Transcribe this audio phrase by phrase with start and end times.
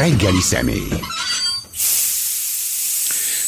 [0.00, 0.88] reggeli személy.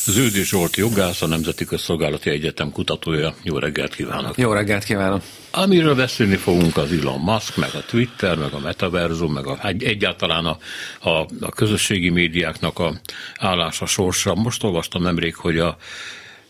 [0.05, 3.35] Zöldi Zsolt jogász, a Nemzeti Közszolgálati Egyetem kutatója.
[3.43, 4.39] Jó reggelt kívánok!
[4.39, 5.23] Jó reggelt kívánok!
[5.51, 10.45] Amiről beszélni fogunk az Elon Musk, meg a Twitter, meg a Metaverzum, meg a, egyáltalán
[10.45, 10.59] a,
[11.09, 12.95] a, a közösségi médiáknak a
[13.37, 14.35] állása, sorsa.
[14.35, 15.77] Most olvastam nemrég, hogy a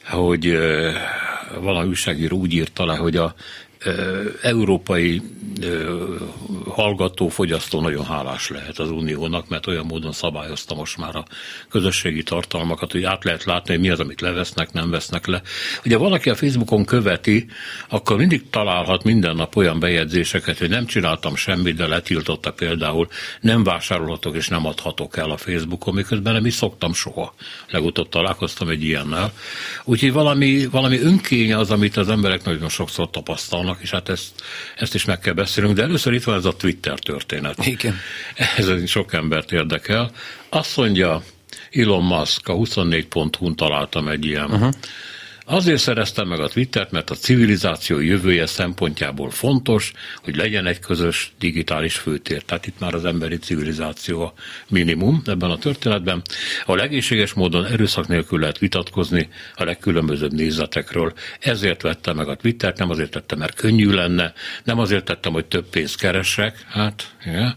[0.02, 0.58] hogy
[1.60, 3.34] valami újságíró úgy írta le, hogy a
[4.42, 5.22] európai
[6.68, 11.24] hallgató, fogyasztó nagyon hálás lehet az Uniónak, mert olyan módon szabályozta most már a
[11.68, 15.42] közösségi tartalmakat, hogy át lehet látni, hogy mi az, amit levesznek, nem vesznek le.
[15.84, 17.46] Ugye valaki a Facebookon követi,
[17.88, 23.08] akkor mindig találhat minden nap olyan bejegyzéseket, hogy nem csináltam semmit, de letiltotta például,
[23.40, 27.34] nem vásárolhatok és nem adhatok el a Facebookon, miközben nem is szoktam soha.
[27.68, 29.32] Legutóbb találkoztam egy ilyennel.
[29.84, 34.42] Úgyhogy valami, valami önkény az, amit az emberek nagyon sokszor tapasztalnak, vannak, és hát ezt,
[34.76, 37.66] ezt is meg kell beszélnünk, de először itt van ez a Twitter történet.
[37.66, 37.96] Igen.
[38.56, 40.10] Ez sok embert érdekel.
[40.48, 41.22] Azt mondja
[41.72, 44.72] Elon Musk, a 24.hu-n találtam egy ilyen uh-huh
[45.52, 51.32] Azért szereztem meg a Twittert, mert a civilizáció jövője szempontjából fontos, hogy legyen egy közös
[51.38, 52.42] digitális főtér.
[52.42, 54.32] Tehát itt már az emberi civilizáció a
[54.68, 56.22] minimum ebben a történetben.
[56.66, 61.12] A legészséges módon erőszak nélkül lehet vitatkozni a legkülönbözőbb nézetekről.
[61.40, 64.32] Ezért vettem meg a Twittert, nem azért tettem, mert könnyű lenne,
[64.64, 67.56] nem azért tettem, hogy több pénzt keresek, hát ja.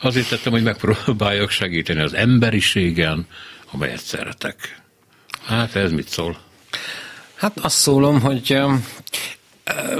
[0.00, 3.26] azért tettem, hogy megpróbáljak segíteni az emberiségen,
[3.70, 4.82] amelyet szeretek.
[5.42, 6.43] Hát ez mit szól?
[7.34, 8.56] Hát azt szólom, hogy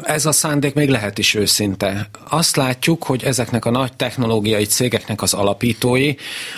[0.03, 2.09] ez a szándék még lehet is őszinte.
[2.29, 6.15] Azt látjuk, hogy ezeknek a nagy technológiai cégeknek az alapítói,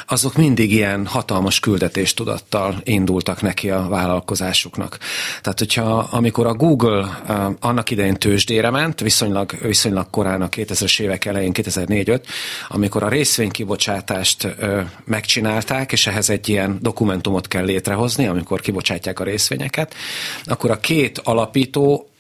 [0.07, 4.99] azok mindig ilyen hatalmas küldetéstudattal indultak neki a vállalkozásuknak.
[5.43, 7.23] Tehát, hogyha amikor a Google
[7.61, 12.21] annak idején tőzsdére ment, viszonylag, viszonylag korán a 2000-es évek elején, 2004-5,
[12.69, 14.57] amikor a részvénykibocsátást
[15.05, 19.95] megcsinálták, és ehhez egy ilyen dokumentumot kell létrehozni, amikor kibocsátják a részvényeket,
[20.45, 22.11] akkor a két alapító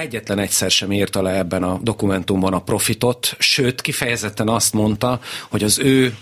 [0.00, 5.62] egyetlen egyszer sem írta le ebben a dokumentumban a profitot, sőt, kifejezetten azt mondta, hogy
[5.62, 6.16] az ő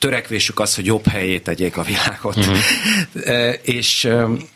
[0.00, 2.36] törekvésük az, hogy jobb helyét tegyék a világot.
[2.36, 3.54] Uh-huh.
[3.76, 4.08] és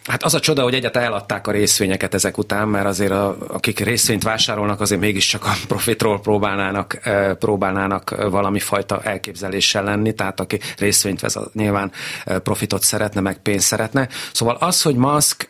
[0.04, 3.78] hát az a csoda, hogy egyet eladták a részvényeket ezek után, mert azért a, akik
[3.78, 6.98] részvényt vásárolnak, azért mégiscsak a profitról próbálnának,
[7.38, 11.92] próbálnának valami fajta elképzeléssel lenni, tehát aki részvényt vesz, nyilván
[12.24, 14.08] profitot szeretne, meg pénzt szeretne.
[14.32, 15.48] Szóval az, hogy Musk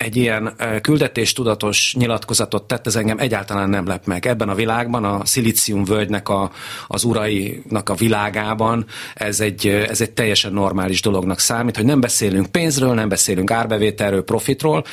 [0.00, 4.26] egy ilyen küldetéstudatos nyilatkozatot tett, ez engem egyáltalán nem lep meg.
[4.26, 6.50] Ebben a világban, a szilícium völgynek a,
[6.86, 12.46] az urainak a világában ez egy, ez egy teljesen normális dolognak számít, hogy nem beszélünk
[12.46, 14.84] pénzről, nem beszélünk árbevételről, profitról,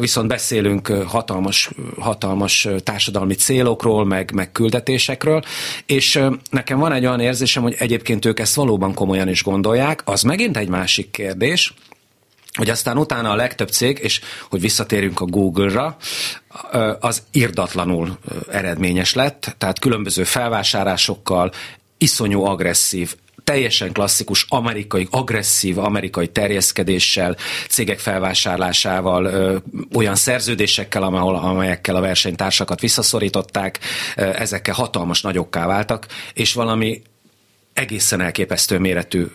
[0.00, 5.42] viszont beszélünk hatalmas, hatalmas társadalmi célokról, meg, meg küldetésekről,
[5.86, 6.20] és
[6.50, 10.56] nekem van egy olyan érzésem, hogy egyébként ők ezt valóban komolyan is gondolják, az megint
[10.56, 11.74] egy másik kérdés,
[12.58, 14.20] hogy aztán utána a legtöbb cég, és
[14.50, 15.96] hogy visszatérünk a Google-ra,
[17.00, 18.18] az irdatlanul
[18.50, 21.52] eredményes lett, tehát különböző felvásárlásokkal,
[21.98, 27.36] iszonyú agresszív, teljesen klasszikus amerikai, agresszív amerikai terjeszkedéssel,
[27.68, 29.56] cégek felvásárlásával, ö,
[29.94, 33.78] olyan szerződésekkel, amely, amelyekkel a versenytársakat visszaszorították,
[34.16, 37.02] ö, ezekkel hatalmas nagyokká váltak, és valami
[37.74, 39.26] egészen elképesztő méretű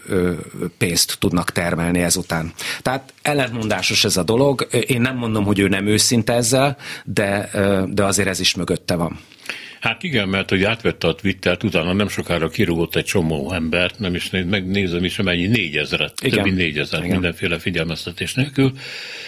[0.78, 2.54] pénzt tudnak termelni ezután.
[2.82, 4.68] Tehát ellentmondásos ez a dolog.
[4.88, 7.50] Én nem mondom, hogy ő nem őszinte ezzel, de,
[7.90, 9.20] de azért ez is mögötte van.
[9.80, 14.16] Hát igen, mert hogy átvette a Twittert, utána nem sokára kirúgott egy csomó embert, nem
[14.16, 18.72] is megnézem is, mennyi négyezret, többi négyezret mindenféle figyelmeztetés nélkül,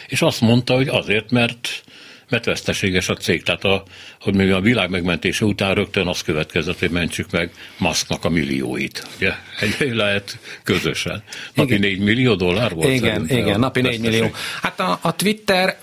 [0.07, 1.83] és azt mondta, hogy azért, mert
[2.31, 3.43] mert veszteséges a cég.
[3.43, 3.83] Tehát, a,
[4.19, 9.07] hogy még a világ megmentése után rögtön az következett, hogy mentsük meg Musknak a millióit.
[9.17, 9.31] Ugye?
[9.59, 11.23] Egy lehet közösen.
[11.53, 11.89] Napi igen.
[11.89, 12.89] 4 millió dollár volt?
[12.89, 14.31] Igen, igen, napi 4 millió.
[14.61, 15.77] Hát a, a Twitter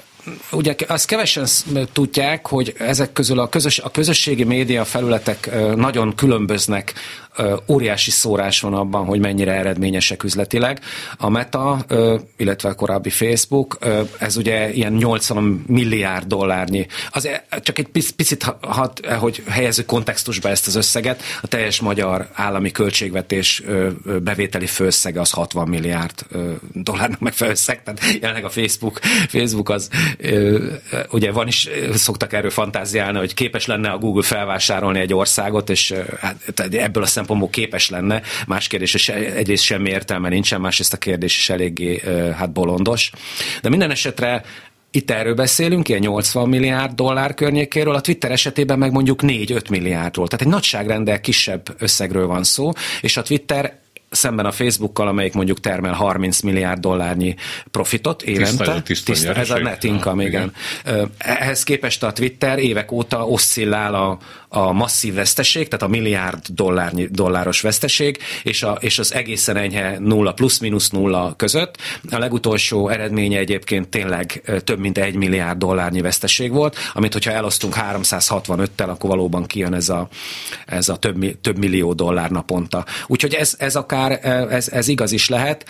[0.53, 1.47] ugye azt kevesen
[1.93, 6.95] tudják, hogy ezek közül a, közös, a közösségi média felületek nagyon különböznek
[7.69, 10.81] óriási szórás van abban, hogy mennyire eredményesek üzletileg.
[11.17, 11.85] A Meta,
[12.37, 13.79] illetve a korábbi Facebook,
[14.19, 16.87] ez ugye ilyen 80 milliárd dollárnyi.
[17.11, 18.55] Az e, csak egy picit,
[19.19, 23.63] hogy helyezzük kontextusba ezt az összeget, a teljes magyar állami költségvetés
[24.23, 26.27] bevételi főösszege az 60 milliárd
[26.73, 28.99] dollárnak meg főösszeg, tehát jelenleg a Facebook,
[29.29, 29.89] Facebook az
[31.11, 35.95] ugye van is, szoktak erről fantáziálni, hogy képes lenne a Google felvásárolni egy országot, és
[36.21, 38.23] hát, ebből a szempontból képes lenne.
[38.47, 42.03] Más kérdés, és egyrészt semmi értelme nincsen, másrészt a kérdés is eléggé
[42.37, 43.11] hát bolondos.
[43.63, 44.43] De minden esetre
[44.91, 50.29] itt erről beszélünk, ilyen 80 milliárd dollár környékéről, a Twitter esetében meg mondjuk 4-5 milliárdról.
[50.29, 53.79] Tehát egy nagyságrendel kisebb összegről van szó, és a Twitter
[54.11, 57.35] szemben a Facebookkal, amelyik mondjuk termel 30 milliárd dollárnyi
[57.71, 58.65] profitot évente.
[58.65, 60.53] Tiszta, tiszta, tiszta ez a net income, igen.
[60.85, 61.11] igen.
[61.19, 64.19] Ehhez képest a Twitter évek óta oszcillál a,
[64.49, 69.99] a masszív veszteség, tehát a milliárd dollárnyi, dolláros veszteség, és, a, és az egészen enyhe
[69.99, 71.77] nulla, plusz-minusz nulla között.
[72.11, 77.75] A legutolsó eredménye egyébként tényleg több mint egy milliárd dollárnyi veszteség volt, amit hogyha elosztunk
[77.93, 80.09] 365-tel, akkor valóban kijön ez a,
[80.67, 82.85] ez a több, több millió dollár naponta.
[83.07, 85.65] Úgyhogy ez, ez akár, ez, ez igaz is lehet.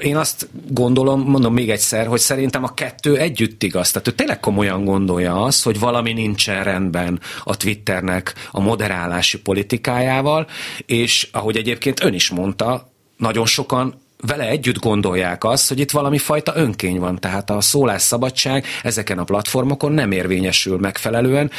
[0.00, 3.90] Én azt gondolom, mondom még egyszer, hogy szerintem a kettő együtt igaz.
[3.90, 9.40] Tehát ő tényleg komolyan gondolja azt, hogy valami nincsen rendben a Twitternek ennek a moderálási
[9.40, 10.46] politikájával,
[10.86, 16.18] és ahogy egyébként ön is mondta, nagyon sokan vele együtt gondolják azt, hogy itt valami
[16.18, 21.50] fajta önkény van, tehát a szólásszabadság ezeken a platformokon nem érvényesül megfelelően.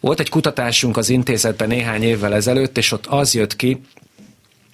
[0.00, 3.80] Volt egy kutatásunk az intézetben néhány évvel ezelőtt, és ott az jött ki,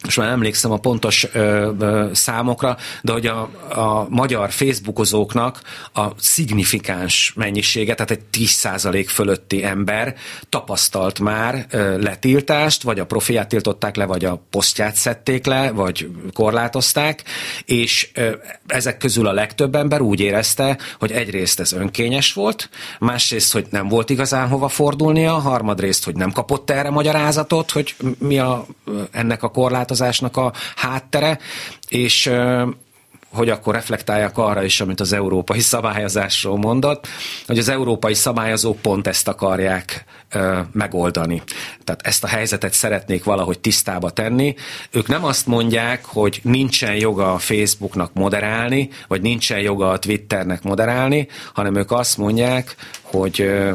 [0.05, 5.63] most már emlékszem a pontos ö, ö, számokra, de hogy a, a magyar Facebookozóknak
[5.95, 10.15] a szignifikáns mennyisége, tehát egy 10% fölötti ember
[10.49, 16.11] tapasztalt már ö, letiltást, vagy a profiát tiltották le, vagy a posztját szedték le, vagy
[16.33, 17.25] korlátozták,
[17.65, 18.31] és ö,
[18.67, 22.69] ezek közül a legtöbb ember úgy érezte, hogy egyrészt ez önkényes volt,
[22.99, 28.39] másrészt, hogy nem volt igazán hova fordulnia, harmadrészt, hogy nem kapott erre magyarázatot, hogy mi
[28.39, 28.67] a,
[29.11, 31.39] ennek a korlát korlátozásnak a háttere,
[31.89, 32.31] és
[33.33, 37.07] hogy akkor reflektáljak arra is, amit az európai szabályozásról mondott,
[37.47, 41.43] hogy az európai szabályozók pont ezt akarják ö, megoldani.
[41.85, 44.55] Tehát ezt a helyzetet szeretnék valahogy tisztába tenni.
[44.91, 50.63] Ők nem azt mondják, hogy nincsen joga a Facebooknak moderálni, vagy nincsen joga a Twitternek
[50.63, 53.75] moderálni, hanem ők azt mondják, hogy ö,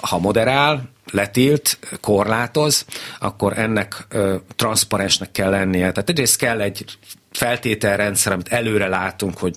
[0.00, 2.84] ha moderál, letilt, korlátoz,
[3.18, 5.92] akkor ennek ö, transzparensnek kell lennie.
[5.92, 6.84] Tehát egyrészt kell egy
[7.32, 9.56] feltételrendszer, amit előre látunk, hogy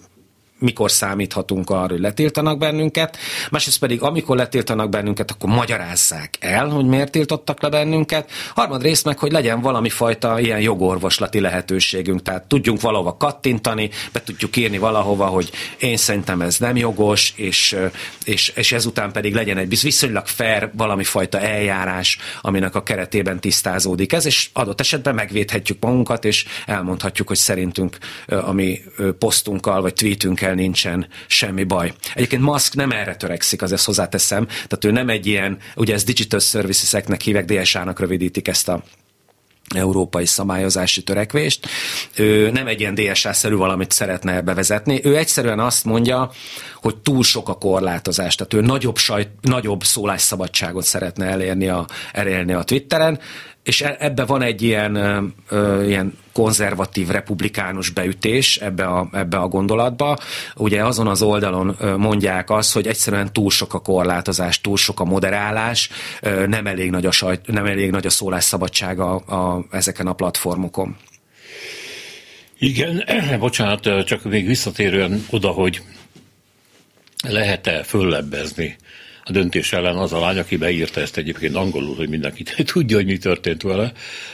[0.61, 3.17] mikor számíthatunk arra, hogy letiltanak bennünket,
[3.51, 9.19] másrészt pedig amikor letiltanak bennünket, akkor magyarázzák el, hogy miért tiltottak le bennünket, harmadrészt meg,
[9.19, 15.25] hogy legyen valami fajta ilyen jogorvoslati lehetőségünk, tehát tudjunk valahova kattintani, be tudjuk írni valahova,
[15.25, 17.77] hogy én szerintem ez nem jogos, és,
[18.23, 24.13] és, és ezután pedig legyen egy viszonylag fair valami fajta eljárás, aminek a keretében tisztázódik
[24.13, 27.97] ez, és adott esetben megvédhetjük magunkat, és elmondhatjuk, hogy szerintünk
[28.27, 28.81] a mi
[29.19, 31.94] posztunkkal vagy tweetünkkel ezzel nincsen semmi baj.
[32.13, 36.03] Egyébként Musk nem erre törekszik, az ezt hozzáteszem, tehát ő nem egy ilyen, ugye ez
[36.03, 38.83] Digital Services Act-nek hívek, DSA-nak rövidítik ezt a
[39.75, 41.68] európai szabályozási törekvést.
[42.15, 45.00] Ő nem egy ilyen DSA-szerű valamit szeretne bevezetni.
[45.03, 46.31] Ő egyszerűen azt mondja,
[46.75, 52.53] hogy túl sok a korlátozás, tehát ő nagyobb, sajt, nagyobb szólásszabadságot szeretne elérni a, elérni
[52.53, 53.19] a Twitteren,
[53.63, 54.95] és e, ebbe van egy ilyen,
[55.49, 60.17] ö, ilyen konzervatív, republikánus beütés ebbe a, ebbe a gondolatba.
[60.55, 65.03] Ugye azon az oldalon mondják azt, hogy egyszerűen túl sok a korlátozás, túl sok a
[65.03, 65.89] moderálás,
[66.47, 70.97] nem elég nagy a, sajt, nem elég nagy a szólásszabadság a, a, ezeken a platformokon.
[72.59, 73.03] Igen,
[73.39, 75.81] bocsánat, csak még visszatérően oda, hogy
[77.27, 78.77] lehet-e föllebbezni
[79.23, 83.06] a döntés ellen az a lány, aki beírta ezt egyébként angolul, hogy mindenki tudja, hogy
[83.06, 83.91] mi történt vele.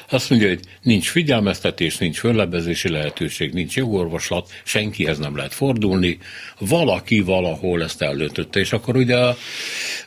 [0.10, 6.18] Azt mondja, hogy nincs figyelmeztetés, nincs föllebezési lehetőség, nincs jogorvoslat, senkihez nem lehet fordulni,
[6.59, 9.38] valaki valahol ezt eldöntötte, és akkor ugye a,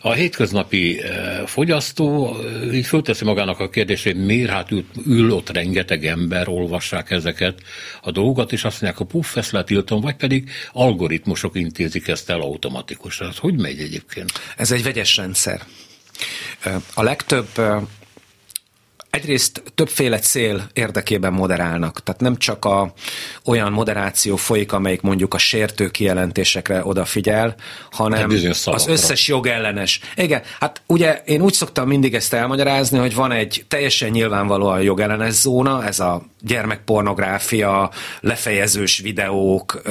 [0.01, 5.33] a hétköznapi eh, fogyasztó eh, így fölteszi magának a kérdést, hogy miért hát ül, ül
[5.33, 7.63] ott rengeteg ember, olvassák ezeket
[8.03, 12.41] a dolgokat, és azt mondják, a puff, ezt letiltom, vagy pedig algoritmusok intézik ezt el
[12.41, 13.29] automatikusan.
[13.29, 14.33] Ez hogy megy egyébként?
[14.57, 15.67] Ez egy vegyes rendszer.
[16.95, 17.49] A legtöbb
[19.11, 22.03] egyrészt többféle cél érdekében moderálnak.
[22.03, 22.93] Tehát nem csak a,
[23.45, 27.55] olyan moderáció folyik, amelyik mondjuk a sértő kijelentésekre odafigyel,
[27.91, 28.31] hanem
[28.65, 30.01] az összes jogellenes.
[30.17, 35.35] Igen, hát ugye én úgy szoktam mindig ezt elmagyarázni, hogy van egy teljesen nyilvánvalóan jogellenes
[35.35, 37.91] zóna, ez a gyermekpornográfia,
[38.21, 39.83] lefejezős videók,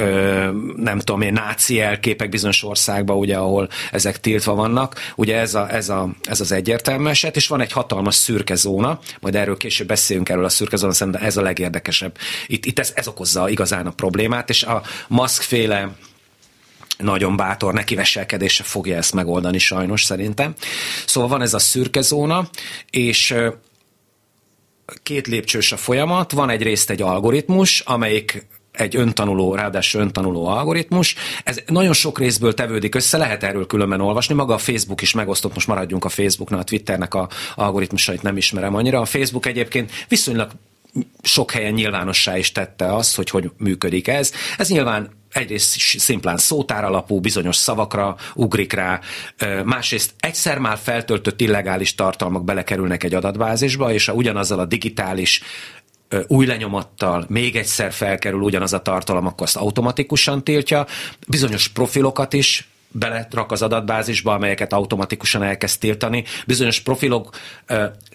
[0.76, 5.12] nem tudom én, náci elképek bizonyos országban, ugye, ahol ezek tiltva vannak.
[5.16, 8.98] Ugye ez, a, ez, a, ez az egyértelmű eset, és van egy hatalmas szürke zóna,
[9.20, 12.18] majd erről később beszélünk erről a szürke zóna, szerintem ez a legérdekesebb.
[12.46, 15.96] Itt, itt ez, ez okozza igazán a problémát, és a maszkféle
[16.98, 20.54] nagyon bátor nekiveselkedése fogja ezt megoldani sajnos szerintem.
[21.06, 22.48] Szóval van ez a szürke zóna,
[22.90, 23.34] és
[25.02, 31.14] két lépcsős a folyamat, van egyrészt egy algoritmus, amelyik egy öntanuló, ráadásul öntanuló algoritmus.
[31.44, 34.34] Ez nagyon sok részből tevődik össze, lehet erről különben olvasni.
[34.34, 38.74] Maga a Facebook is megosztott, most maradjunk a Facebooknál, a Twitternek a algoritmusait nem ismerem
[38.74, 39.00] annyira.
[39.00, 40.50] A Facebook egyébként viszonylag
[41.22, 44.32] sok helyen nyilvánossá is tette azt, hogy hogy működik ez.
[44.58, 49.00] Ez nyilván egyrészt szimplán szótár alapú, bizonyos szavakra ugrik rá,
[49.64, 55.42] másrészt egyszer már feltöltött illegális tartalmak belekerülnek egy adatbázisba, és a ugyanazzal a digitális
[56.26, 60.86] új lenyomattal még egyszer felkerül ugyanaz a tartalom, akkor azt automatikusan tiltja.
[61.28, 66.24] Bizonyos profilokat is beletrak az adatbázisba, amelyeket automatikusan elkezd tiltani.
[66.46, 67.36] Bizonyos profilok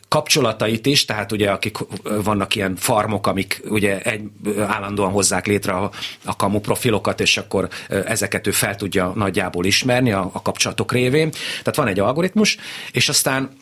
[0.08, 1.78] kapcsolatait is, tehát ugye akik
[2.24, 4.22] vannak ilyen farmok, amik ugye egy,
[4.68, 5.92] állandóan hozzák létre a,
[6.26, 11.32] a kamu profilokat, és akkor ezeket ő fel tudja nagyjából ismerni a, a kapcsolatok révén.
[11.32, 12.58] Tehát van egy algoritmus,
[12.92, 13.58] és aztán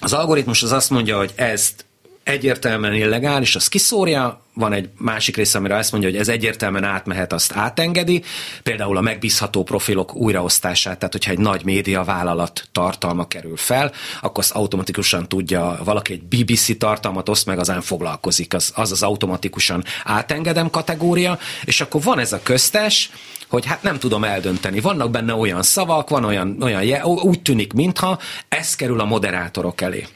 [0.00, 1.84] az algoritmus az azt mondja, hogy ezt
[2.30, 7.32] egyértelműen illegális, az kiszórja, van egy másik része, amire azt mondja, hogy ez egyértelműen átmehet,
[7.32, 8.22] azt átengedi,
[8.62, 14.38] például a megbízható profilok újraosztását, tehát hogyha egy nagy média vállalat tartalma kerül fel, akkor
[14.38, 19.84] azt automatikusan tudja, valaki egy BBC tartalmat oszt meg, azán foglalkozik, az az, az automatikusan
[20.04, 23.10] átengedem kategória, és akkor van ez a köztes,
[23.48, 24.80] hogy hát nem tudom eldönteni.
[24.80, 28.18] Vannak benne olyan szavak, van olyan, olyan úgy tűnik, mintha
[28.48, 30.06] ez kerül a moderátorok elé.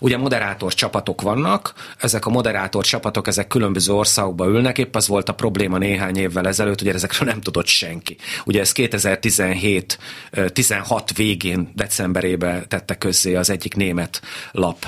[0.00, 5.28] Ugye moderátor csapatok vannak, ezek a moderátor csapatok, ezek különböző országokba ülnek, épp az volt
[5.28, 8.16] a probléma néhány évvel ezelőtt, hogy ezekről nem tudott senki.
[8.44, 9.98] Ugye ez 2017
[10.52, 14.86] 16 végén, decemberében tette közzé az egyik német lap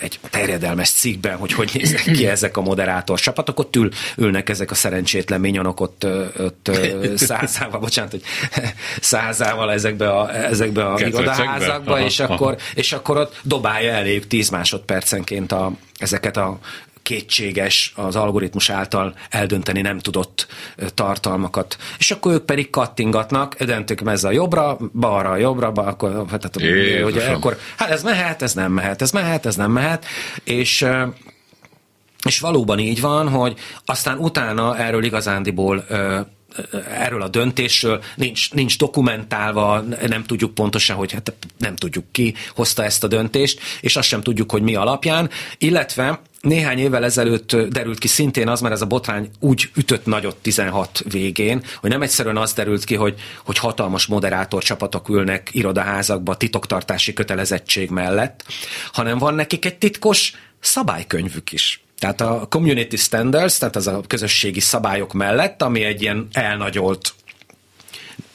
[0.00, 4.70] egy terjedelmes cikkben, hogy hogy néznek ki ezek a moderátor csapatok, ott ül, ülnek ezek
[4.70, 6.06] a szerencsétlen minyonok ott,
[6.38, 6.70] ott
[7.16, 8.22] százával, bocsánat, hogy
[9.00, 14.48] százával ezekbe a, ezekbe a irodaházakba, és akkor, és akkor ott dobálja elég mondjuk 10
[14.48, 16.58] másodpercenként a, ezeket a
[17.02, 20.46] kétséges, az algoritmus által eldönteni nem tudott
[20.94, 21.76] tartalmakat.
[21.98, 26.56] És akkor ők pedig kattingatnak, döntök ez a jobbra, balra, jobbra, balra, akkor, hát,
[27.04, 30.04] ugye, akkor hát ez mehet, ez nem mehet, ez mehet, ez nem mehet,
[30.44, 30.86] és
[32.26, 35.84] és valóban így van, hogy aztán utána erről igazándiból
[36.88, 42.84] erről a döntésről nincs, nincs dokumentálva, nem tudjuk pontosan, hogy hát nem tudjuk ki hozta
[42.84, 47.98] ezt a döntést, és azt sem tudjuk, hogy mi alapján, illetve néhány évvel ezelőtt derült
[47.98, 52.36] ki szintén az, mert ez a botrány úgy ütött nagyot 16 végén, hogy nem egyszerűen
[52.36, 58.44] az derült ki, hogy, hogy hatalmas moderátor csapatok ülnek irodaházakba titoktartási kötelezettség mellett,
[58.92, 61.83] hanem van nekik egy titkos szabálykönyvük is.
[62.04, 67.14] Tehát a community standards, tehát az a közösségi szabályok mellett, ami egy ilyen elnagyolt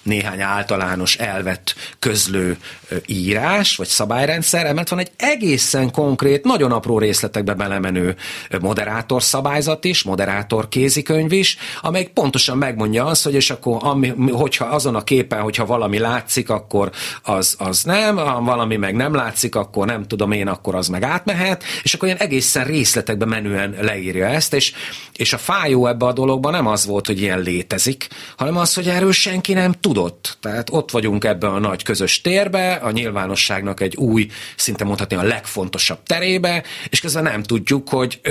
[0.02, 2.58] néhány általános elvett közlő
[3.06, 8.16] írás, vagy szabályrendszer, emellett van egy egészen konkrét, nagyon apró részletekbe belemenő
[8.62, 14.66] moderátor szabályzat is, moderátor kézikönyv is, amely pontosan megmondja azt, hogy és akkor ami, hogyha
[14.66, 16.92] azon a képen, hogyha valami látszik, akkor
[17.24, 21.04] az, az nem, ha valami meg nem látszik, akkor nem tudom én, akkor az meg
[21.04, 24.74] átmehet, és akkor ilyen egészen részletekbe menően leírja ezt, és,
[25.16, 28.88] és a fájó ebbe a dologban nem az volt, hogy ilyen létezik, hanem az, hogy
[28.88, 30.38] erről senki nem tud tudott.
[30.42, 35.24] Tehát ott vagyunk ebben a nagy közös térbe, a nyilvánosságnak egy új, szinte mondhatni a
[35.24, 38.22] legfontosabb terébe, és közben nem tudjuk, hogy,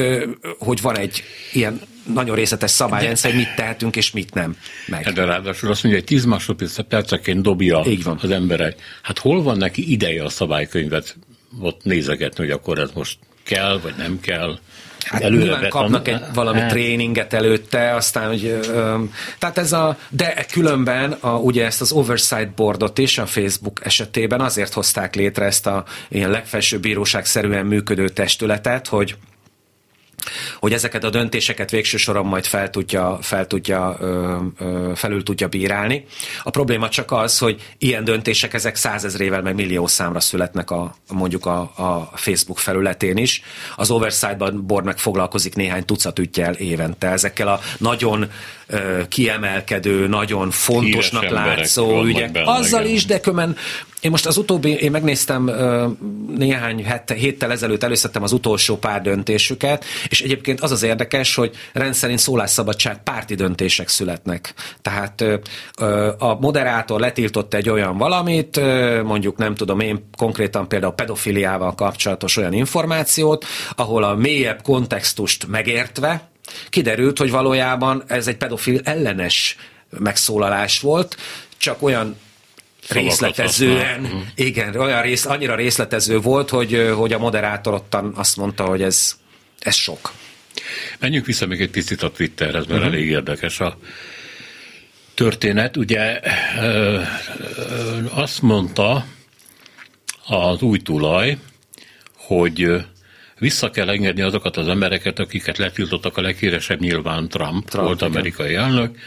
[0.59, 1.81] hogy van egy ilyen
[2.14, 4.57] nagyon részletes szabályrendszer, hogy mit tehetünk és mit nem.
[4.87, 5.12] Meg.
[5.12, 8.19] De ráadásul azt mondja, hogy 10 másodperceként dobja Így van.
[8.23, 8.81] az emberek.
[9.02, 11.17] Hát hol van neki ideje a szabálykönyvet
[11.61, 14.59] ott nézegetni, hogy akkor ez most kell, vagy nem kell?
[15.08, 16.70] Hát előre nyilván kapnak egy valami hát.
[16.70, 18.94] tréninget előtte, aztán, hogy, ö,
[19.38, 24.40] tehát ez a, de különben a, ugye ezt az oversight boardot is a Facebook esetében
[24.40, 29.16] azért hozták létre ezt a ilyen legfelsőbb bíróság szerűen működő testületet, hogy
[30.58, 35.49] hogy ezeket a döntéseket végső soron majd fel tudja, fel tudja, ö, ö, felül tudja
[35.49, 36.04] bírálni.
[36.42, 41.47] A probléma csak az, hogy ilyen döntések ezek százezrével meg millió számra születnek a, mondjuk
[41.47, 43.42] a, a Facebook felületén is.
[43.76, 47.08] Az Oversight Board meg foglalkozik néhány tucat ügyel évente.
[47.08, 48.30] Ezekkel a nagyon
[48.66, 52.40] ö, kiemelkedő, nagyon fontosnak látszó ügyek.
[52.44, 52.94] Azzal igen.
[52.94, 53.56] is, de kömen
[54.00, 55.50] én most az utóbbi, én megnéztem
[56.37, 62.19] néhány héttel ezelőtt, előszedtem az utolsó pár döntésüket, és egyébként az az érdekes, hogy rendszerint
[62.19, 64.55] szólásszabadság párti döntések születnek.
[64.83, 65.25] Tehát
[66.19, 68.61] a moderátor letiltott egy olyan valamit,
[69.02, 73.45] mondjuk nem tudom én konkrétan például pedofiliával kapcsolatos olyan információt,
[73.76, 76.28] ahol a mélyebb kontextust megértve,
[76.69, 79.57] kiderült, hogy valójában ez egy pedofil ellenes
[79.99, 81.17] megszólalás volt,
[81.59, 82.17] csak olyan
[82.90, 84.21] részletezően, uh-huh.
[84.35, 89.18] igen, olyan rész, annyira részletező volt, hogy, hogy a moderátor ottan azt mondta, hogy ez,
[89.59, 90.12] ez sok.
[90.99, 92.95] Menjünk vissza még egy picit a Twitterhez, mert uh-huh.
[92.95, 93.78] elég érdekes a
[95.14, 95.76] történet.
[95.76, 96.21] Ugye
[96.61, 97.00] ö,
[97.59, 99.07] ö, azt mondta
[100.26, 101.38] az új tulaj,
[102.16, 102.85] hogy
[103.38, 108.12] vissza kell engedni azokat az embereket, akiket letiltottak a leghíresebb nyilván Trump, Trump volt igen.
[108.12, 108.99] amerikai elnök,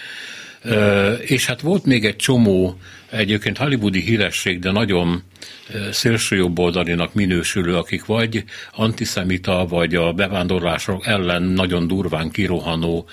[1.19, 2.79] és hát volt még egy csomó
[3.11, 5.23] egyébként hollywoodi híresség, de nagyon
[5.91, 13.07] szélsőjobboldalinak minősülő, akik vagy antiszemita, vagy a bevándorlások ellen nagyon durván kirohanó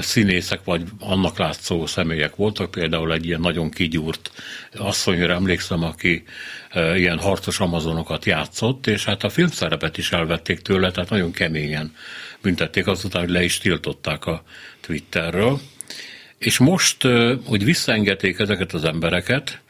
[0.00, 2.70] színészek, vagy annak látszó személyek voltak.
[2.70, 4.30] Például egy ilyen nagyon kigyúrt
[4.76, 6.24] asszonyra emlékszem, aki
[6.94, 11.94] ilyen harcos amazonokat játszott, és hát a filmszerepet is elvették tőle, tehát nagyon keményen
[12.42, 14.42] büntették azután, hogy le is tiltották a
[14.80, 15.60] Twitterről.
[16.40, 17.02] És most,
[17.44, 19.60] hogy visszaengedték ezeket az embereket,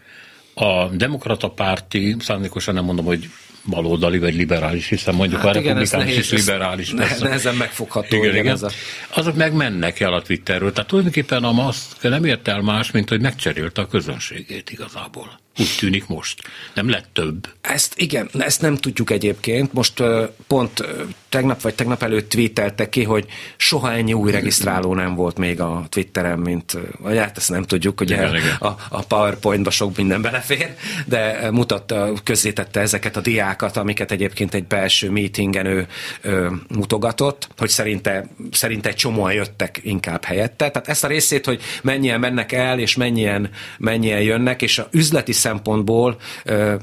[0.54, 3.30] a demokrata párti, szándékosan nem mondom, hogy
[3.64, 6.90] baloldali vagy liberális, hiszen mondjuk hát a igen, republikánus is liberális.
[6.90, 8.16] Ne, nehezen megfogható.
[8.16, 8.70] Igen, igen, ez a...
[9.14, 10.72] Azok meg mennek el a Twitterről.
[10.72, 15.38] Tehát tulajdonképpen a maszk nem ért el más, mint hogy megcserélte a közönségét igazából.
[15.58, 16.42] Úgy tűnik most.
[16.74, 17.48] Nem lett több.
[17.60, 19.72] Ezt igen, ezt nem tudjuk egyébként.
[19.72, 20.02] Most
[20.46, 20.84] pont
[21.28, 23.26] tegnap vagy tegnap előtt tweetelte ki, hogy
[23.56, 27.98] soha ennyi új regisztráló nem volt még a Twitteren, mint, vagy hát ezt nem tudjuk,
[27.98, 28.56] hogy igen, igen.
[28.58, 30.74] A, a PowerPoint-ba sok minden belefér,
[31.06, 35.86] de mutatta, közzétette ezeket a diákat, amiket egyébként egy belső meetingen ő
[36.20, 40.70] ő mutogatott, hogy szerinte, szerinte egy csomóan jöttek inkább helyette.
[40.70, 45.32] Tehát ezt a részét, hogy mennyien mennek el, és mennyien, mennyien jönnek, és a üzleti
[45.40, 46.16] szempontból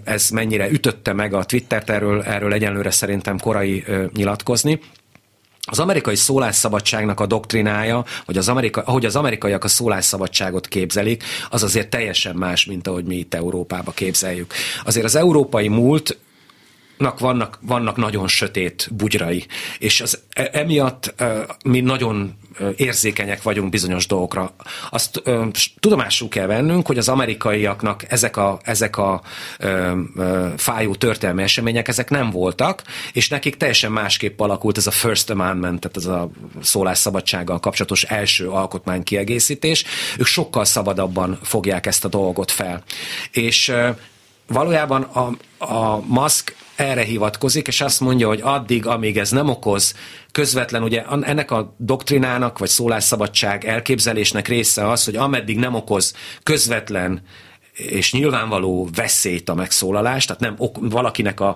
[0.03, 3.83] ez mennyire ütötte meg a Twittert, erről, erről egyenlőre szerintem korai
[4.13, 4.79] nyilatkozni.
[5.69, 11.63] Az amerikai szólásszabadságnak a doktrinája, vagy az amerika, ahogy az amerikaiak a szólásszabadságot képzelik, az
[11.63, 14.53] azért teljesen más, mint ahogy mi itt Európába képzeljük.
[14.83, 16.17] Azért az európai múlt
[17.19, 19.45] vannak, vannak nagyon sötét bugyrai,
[19.79, 21.15] és az, e, emiatt
[21.65, 22.37] mi nagyon
[22.75, 24.53] érzékenyek vagyunk bizonyos dolgokra.
[24.89, 25.45] Azt ö,
[25.79, 29.21] tudomásul kell vennünk, hogy az amerikaiaknak ezek a, ezek a
[29.59, 32.83] ö, ö, fájó történelmi események, ezek nem voltak,
[33.13, 36.29] és nekik teljesen másképp alakult ez a First Amendment, tehát ez a
[36.61, 39.83] szólásszabadsággal kapcsolatos első alkotmány kiegészítés.
[40.17, 42.83] Ők sokkal szabadabban fogják ezt a dolgot fel.
[43.31, 43.71] És
[44.47, 45.29] valójában a,
[45.65, 49.95] a Musk erre hivatkozik, és azt mondja, hogy addig, amíg ez nem okoz
[50.31, 57.21] közvetlen, ugye ennek a doktrinának, vagy szólásszabadság elképzelésnek része az, hogy ameddig nem okoz közvetlen
[57.73, 61.55] és nyilvánvaló veszélyt a megszólalás, tehát nem ok, valakinek a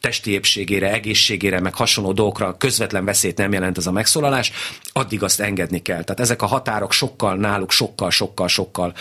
[0.00, 4.52] testi épségére, egészségére, meg hasonló dolgokra közvetlen veszélyt nem jelent ez a megszólalás,
[4.92, 6.02] addig azt engedni kell.
[6.02, 8.94] Tehát ezek a határok sokkal náluk sokkal, sokkal, sokkal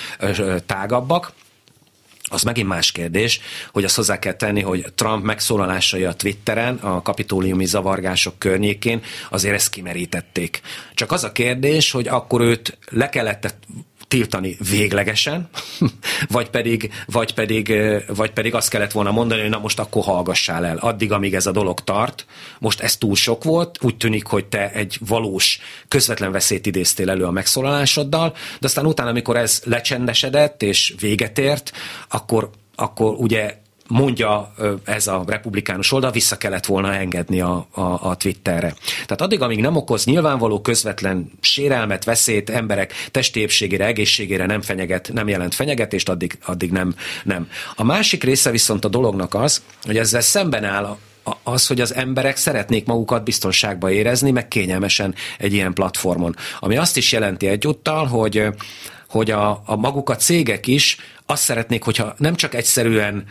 [0.65, 1.32] tágabbak.
[2.30, 3.39] Az megint más kérdés,
[3.72, 9.56] hogy azt hozzá kell tenni, hogy Trump megszólalásai a Twitteren, a kapitóliumi zavargások környékén azért
[9.56, 10.62] ezt kimerítették.
[10.94, 13.56] Csak az a kérdés, hogy akkor őt le kellett
[14.10, 15.50] tiltani véglegesen,
[16.28, 17.74] vagy pedig, vagy, pedig,
[18.08, 20.78] vagy pedig azt kellett volna mondani, hogy na most akkor hallgassál el.
[20.78, 22.26] Addig, amíg ez a dolog tart,
[22.60, 27.24] most ez túl sok volt, úgy tűnik, hogy te egy valós, közvetlen veszélyt idéztél elő
[27.24, 31.72] a megszólalásoddal, de aztán utána, amikor ez lecsendesedett és véget ért,
[32.08, 33.58] akkor, akkor ugye
[33.89, 38.73] mondja ez a republikánus oldal, vissza kellett volna engedni a, a, a Twitterre.
[38.93, 45.10] Tehát addig, amíg nem okoz nyilvánvaló közvetlen sérelmet, veszélyt emberek testi épségére, egészségére nem fenyeget,
[45.13, 47.49] nem jelent fenyegetést, addig, addig nem, nem.
[47.75, 50.97] A másik része viszont a dolognak az, hogy ezzel szemben áll
[51.43, 56.36] az, hogy az emberek szeretnék magukat biztonságba érezni, meg kényelmesen egy ilyen platformon.
[56.60, 58.47] Ami azt is jelenti egyúttal, hogy
[59.10, 63.25] hogy a, a maguk a cégek is azt szeretnék, hogyha nem csak egyszerűen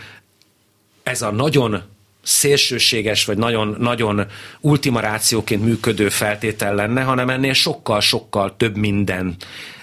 [1.08, 1.82] ez a nagyon
[2.22, 4.26] szélsőséges, vagy nagyon, nagyon
[4.60, 9.36] ultimarációként működő feltétel lenne, hanem ennél sokkal-sokkal több minden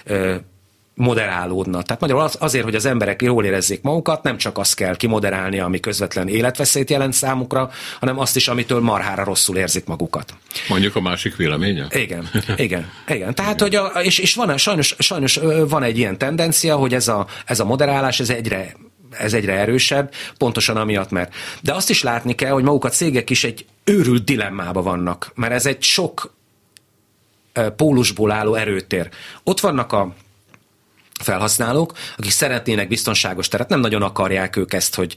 [0.04, 0.34] ö,
[0.94, 1.82] moderálódna.
[1.82, 5.58] Tehát magyarul az, azért, hogy az emberek jól érezzék magukat, nem csak azt kell kimoderálni,
[5.58, 10.34] ami közvetlen életveszélyt jelent számukra, hanem azt is, amitől marhára rosszul érzik magukat.
[10.68, 11.86] Mondjuk a másik véleménye?
[11.90, 13.34] Igen, igen, igen.
[13.34, 17.26] Tehát, hogy a, és, és van, sajnos, sajnos van egy ilyen tendencia, hogy ez a,
[17.46, 18.74] ez a moderálás, ez egyre
[19.18, 21.34] ez egyre erősebb, pontosan amiatt, mert.
[21.62, 25.52] De azt is látni kell, hogy maguk a cégek is egy őrült dilemmába vannak, mert
[25.52, 26.34] ez egy sok
[27.76, 29.08] pólusból álló erőtér.
[29.42, 30.14] Ott vannak a
[31.22, 35.16] felhasználók, akik szeretnének biztonságos teret, nem nagyon akarják ők ezt, hogy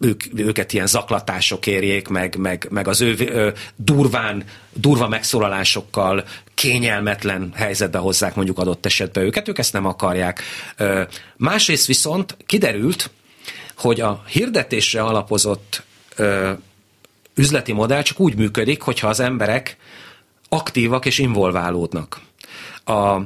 [0.00, 7.98] ők, őket ilyen zaklatások érjék, meg, meg, meg az ő durván, durva megszólalásokkal kényelmetlen helyzetbe
[7.98, 10.42] hozzák mondjuk adott esetben őket, ők ezt nem akarják.
[11.36, 13.10] Másrészt viszont kiderült,
[13.78, 15.82] hogy a hirdetésre alapozott
[16.16, 16.52] ö,
[17.34, 19.76] üzleti modell csak úgy működik, hogyha az emberek
[20.48, 22.20] aktívak és involválódnak.
[22.84, 23.18] A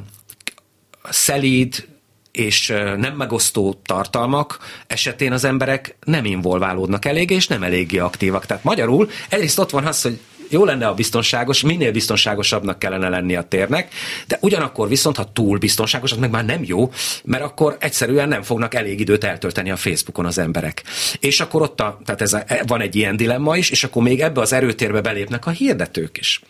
[1.11, 1.89] szelíd
[2.33, 8.47] és nem megosztó tartalmak esetén az emberek nem involválódnak elég, és nem eléggé aktívak.
[8.47, 10.21] Tehát magyarul egyrészt ott van az, hogy
[10.53, 13.95] jó lenne a biztonságos, minél biztonságosabbnak kellene lenni a térnek,
[14.27, 16.91] de ugyanakkor viszont, ha túl biztonságos, az meg már nem jó,
[17.25, 20.83] mert akkor egyszerűen nem fognak elég időt eltölteni a Facebookon az emberek.
[21.21, 24.21] És akkor ott a, tehát ez a, van egy ilyen dilemma is, és akkor még
[24.21, 26.43] ebbe az erőtérbe belépnek a hirdetők is,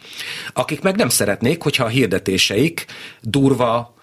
[0.53, 2.87] akik meg nem szeretnék, hogyha a hirdetéseik
[3.21, 3.95] durva,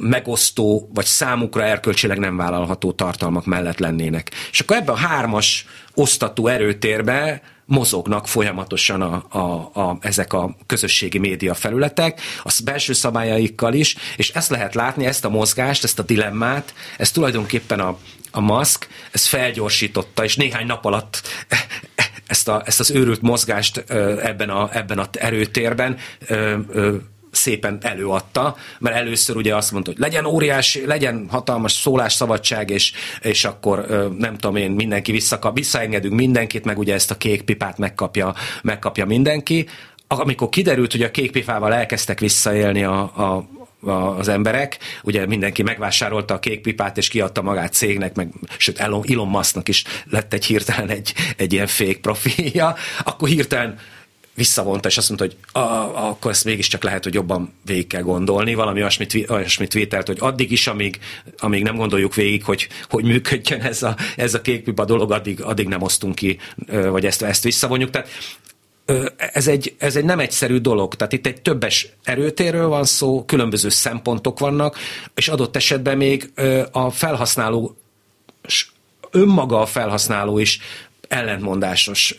[0.00, 4.30] megosztó, vagy számukra erkölcsileg nem vállalható tartalmak mellett lennének.
[4.50, 11.18] És akkor ebben a hármas osztatú erőtérbe mozognak folyamatosan a, a, a, ezek a közösségi
[11.18, 16.02] média felületek, a belső szabályaikkal is, és ezt lehet látni, ezt a mozgást, ezt a
[16.02, 17.98] dilemmát, ez tulajdonképpen a,
[18.30, 21.22] a Musk, ez felgyorsította, és néhány nap alatt
[22.26, 23.78] ezt, a, ezt az őrült mozgást
[24.22, 25.96] ebben a, ebben a erőtérben
[27.30, 33.44] szépen előadta, mert először ugye azt mondta, hogy legyen óriási, legyen hatalmas szólásszabadság, és, és
[33.44, 33.86] akkor
[34.18, 39.06] nem tudom én, mindenki visszakap, visszaengedünk mindenkit, meg ugye ezt a kék pipát megkapja, megkapja
[39.06, 39.68] mindenki.
[40.06, 43.48] Amikor kiderült, hogy a kék pipával elkezdtek visszaélni a, a,
[44.18, 49.04] az emberek, ugye mindenki megvásárolta a kék pipát, és kiadta magát cégnek, meg sőt Elon,
[49.28, 53.78] Musknak is lett egy hirtelen egy, egy ilyen fake profilja, akkor hirtelen
[54.34, 58.02] visszavonta, és azt mondta, hogy a, a, akkor ezt mégiscsak lehet, hogy jobban végig kell
[58.02, 60.98] gondolni, valami olyasmit, olyasmit vételt, hogy addig is, amíg,
[61.38, 65.68] amíg nem gondoljuk végig, hogy, hogy működjön ez a, ez a kékpipa dolog, addig, addig
[65.68, 67.90] nem osztunk ki, vagy ezt, ezt visszavonjuk.
[67.90, 68.08] Tehát
[69.16, 70.94] ez egy, ez egy nem egyszerű dolog.
[70.94, 74.78] Tehát itt egy többes erőtérről van szó, különböző szempontok vannak,
[75.14, 76.32] és adott esetben még
[76.72, 77.76] a felhasználó
[79.10, 80.60] önmaga a felhasználó is
[81.10, 82.14] ellentmondásos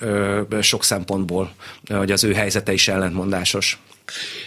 [0.62, 1.52] sok szempontból,
[1.88, 3.80] hogy az ő helyzete is ellentmondásos.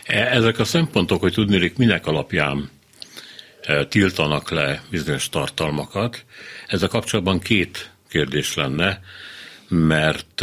[0.04, 2.70] E, ezek a szempontok, hogy tudnélik, minek alapján
[3.88, 6.24] tiltanak le bizonyos tartalmakat,
[6.66, 9.00] ezzel kapcsolatban két kérdés lenne,
[9.68, 10.42] mert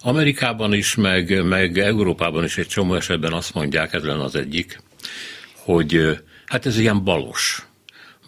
[0.00, 4.80] Amerikában is, meg, meg Európában is egy csomó esetben azt mondják, ez lenne az egyik,
[5.54, 7.66] hogy hát ez ilyen balos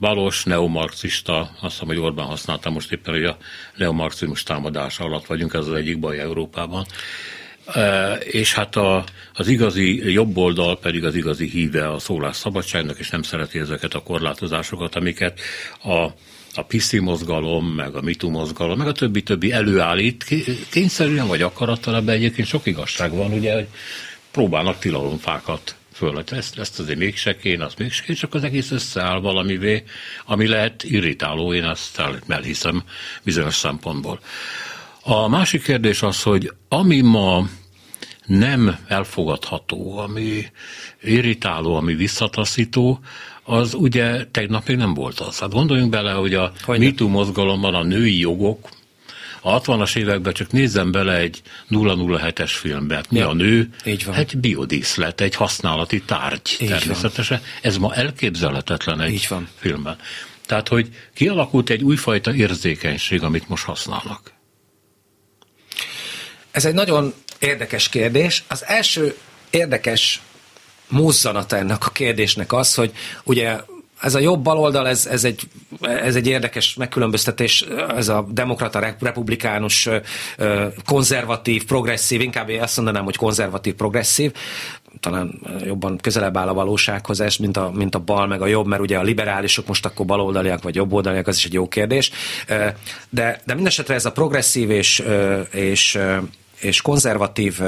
[0.03, 3.37] balos, neomarxista, azt hiszem, hogy Orbán használta most éppen, hogy a
[3.77, 6.87] neomarxizmus támadása alatt vagyunk, ez az egyik baj Európában.
[7.67, 13.11] E, és hát a, az igazi jobb oldal pedig az igazi híve a szólásszabadságnak, és
[13.11, 15.41] nem szereti ezeket a korlátozásokat, amiket
[15.83, 15.99] a,
[16.55, 20.25] a piszi mozgalom, meg a mitu mozgalom, meg a többi-többi előállít,
[20.71, 23.67] kényszerűen vagy akarattal, ebben egyébként sok igazság van, ugye, hogy
[24.31, 29.21] próbálnak tilalomfákat föl, ezt, ezt azért mégse kéne, azt mégse kéne, csak az egész összeáll
[29.21, 29.85] valamivé,
[30.25, 32.83] ami lehet irritáló, én ezt elhiszem
[33.23, 34.21] bizonyos szempontból.
[35.03, 37.47] A másik kérdés az, hogy ami ma
[38.27, 40.45] nem elfogadható, ami
[41.03, 43.01] irritáló, ami visszataszító,
[43.43, 45.39] az ugye tegnap még nem volt az.
[45.39, 48.69] Hát gondoljunk bele, hogy a MeToo mozgalomban a női jogok,
[49.45, 52.95] a 60-as években csak nézzem bele egy 007-es filmbe.
[52.95, 53.69] Hát mi ja, a nő?
[53.85, 54.15] Így van.
[54.15, 57.39] Egy biodíszlet, egy használati tárgy így természetesen.
[57.39, 57.49] Van.
[57.63, 59.49] Ez ma elképzelhetetlen egy így van.
[59.59, 59.97] filmben.
[60.47, 64.33] Tehát, hogy kialakult egy újfajta érzékenység, amit most használnak.
[66.51, 68.45] Ez egy nagyon érdekes kérdés.
[68.49, 69.17] Az első
[69.51, 70.21] érdekes
[70.89, 72.93] mozzanata ennek a kérdésnek az, hogy
[73.25, 73.57] ugye
[74.03, 75.41] ez a jobb baloldal, ez, ez, egy,
[75.81, 77.65] ez egy érdekes megkülönböztetés,
[77.97, 79.89] ez a demokrata, republikánus,
[80.85, 84.33] konzervatív, progresszív, inkább azt mondanám, hogy konzervatív, progresszív,
[85.01, 88.67] talán jobban közelebb áll a valósághoz ez, mint a, mint a bal meg a jobb,
[88.67, 92.11] mert ugye a liberálisok most akkor baloldaliak vagy jobboldaliak, az is egy jó kérdés.
[93.11, 95.03] De, de mindesetre ez a progresszív és,
[95.53, 95.99] és
[96.63, 97.61] és konzervatív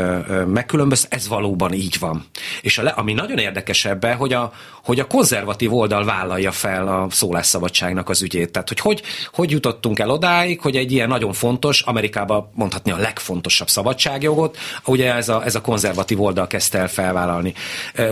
[0.46, 2.24] megkülönböz, ez valóban így van.
[2.60, 4.52] És a le, ami nagyon érdekes ebbe, hogy a,
[4.82, 8.52] hogy a konzervatív oldal vállalja fel a szólásszabadságnak az ügyét.
[8.52, 9.02] Tehát, hogy, hogy
[9.44, 15.14] hogy jutottunk el odáig, hogy egy ilyen nagyon fontos, Amerikában mondhatni a legfontosabb szabadságjogot, ugye
[15.14, 17.54] ez a, ez a konzervatív oldal kezdte el felvállalni.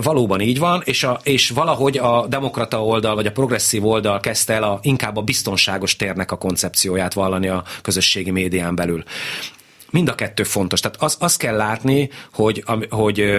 [0.03, 4.53] Valóban így van, és, a, és valahogy a demokrata oldal, vagy a progresszív oldal kezdte
[4.53, 9.05] el a, inkább a biztonságos térnek a koncepcióját vallani a közösségi médián belül.
[9.93, 10.81] Mind a kettő fontos.
[10.81, 13.39] Tehát az, azt kell látni, hogy, hogy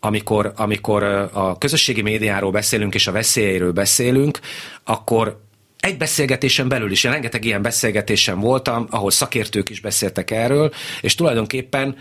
[0.00, 4.40] amikor, amikor a közösségi médiáról beszélünk és a veszélyeiről beszélünk,
[4.84, 5.40] akkor
[5.80, 11.14] egy beszélgetésen belül is, én rengeteg ilyen beszélgetésen voltam, ahol szakértők is beszéltek erről, és
[11.14, 11.96] tulajdonképpen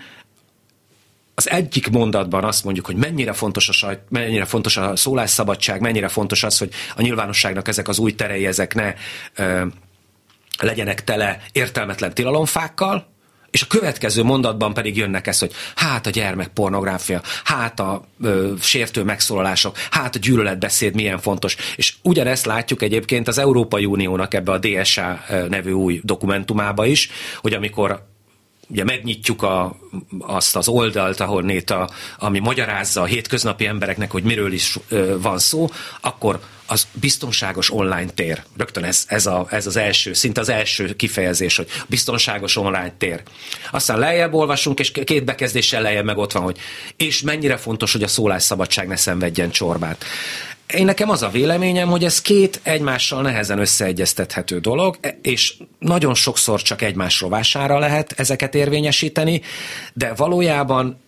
[1.35, 6.07] az egyik mondatban azt mondjuk, hogy mennyire fontos a sajt, mennyire fontos a szólásszabadság, mennyire
[6.07, 8.93] fontos az, hogy a nyilvánosságnak ezek az új terei, ezek ne
[9.35, 9.65] ö,
[10.61, 13.17] legyenek tele értelmetlen tilalomfákkal,
[13.51, 19.03] és a következő mondatban pedig jönnek ez, hogy hát a gyermekpornográfia, hát a ö, sértő
[19.03, 21.55] megszólalások, hát a gyűlöletbeszéd milyen fontos.
[21.75, 27.09] És ugyanezt látjuk egyébként az Európai Uniónak ebbe a DSA nevű új dokumentumába is,
[27.41, 28.07] hogy amikor
[28.69, 29.75] ugye megnyitjuk a,
[30.19, 35.39] azt az oldalt, ahol Néta, ami magyarázza a hétköznapi embereknek, hogy miről is ö, van
[35.39, 35.69] szó,
[36.01, 38.43] akkor az biztonságos online tér.
[38.57, 43.23] Rögtön ez, ez, a, ez az első, szinte az első kifejezés, hogy biztonságos online tér.
[43.71, 46.57] Aztán lejjebb olvasunk, és két bekezdéssel lejjebb meg ott van, hogy
[46.95, 50.05] és mennyire fontos, hogy a szólásszabadság ne szenvedjen csorbát.
[50.73, 56.61] Én nekem az a véleményem, hogy ez két egymással nehezen összeegyeztethető dolog, és nagyon sokszor
[56.61, 59.41] csak egymás rovására lehet ezeket érvényesíteni,
[59.93, 61.01] de valójában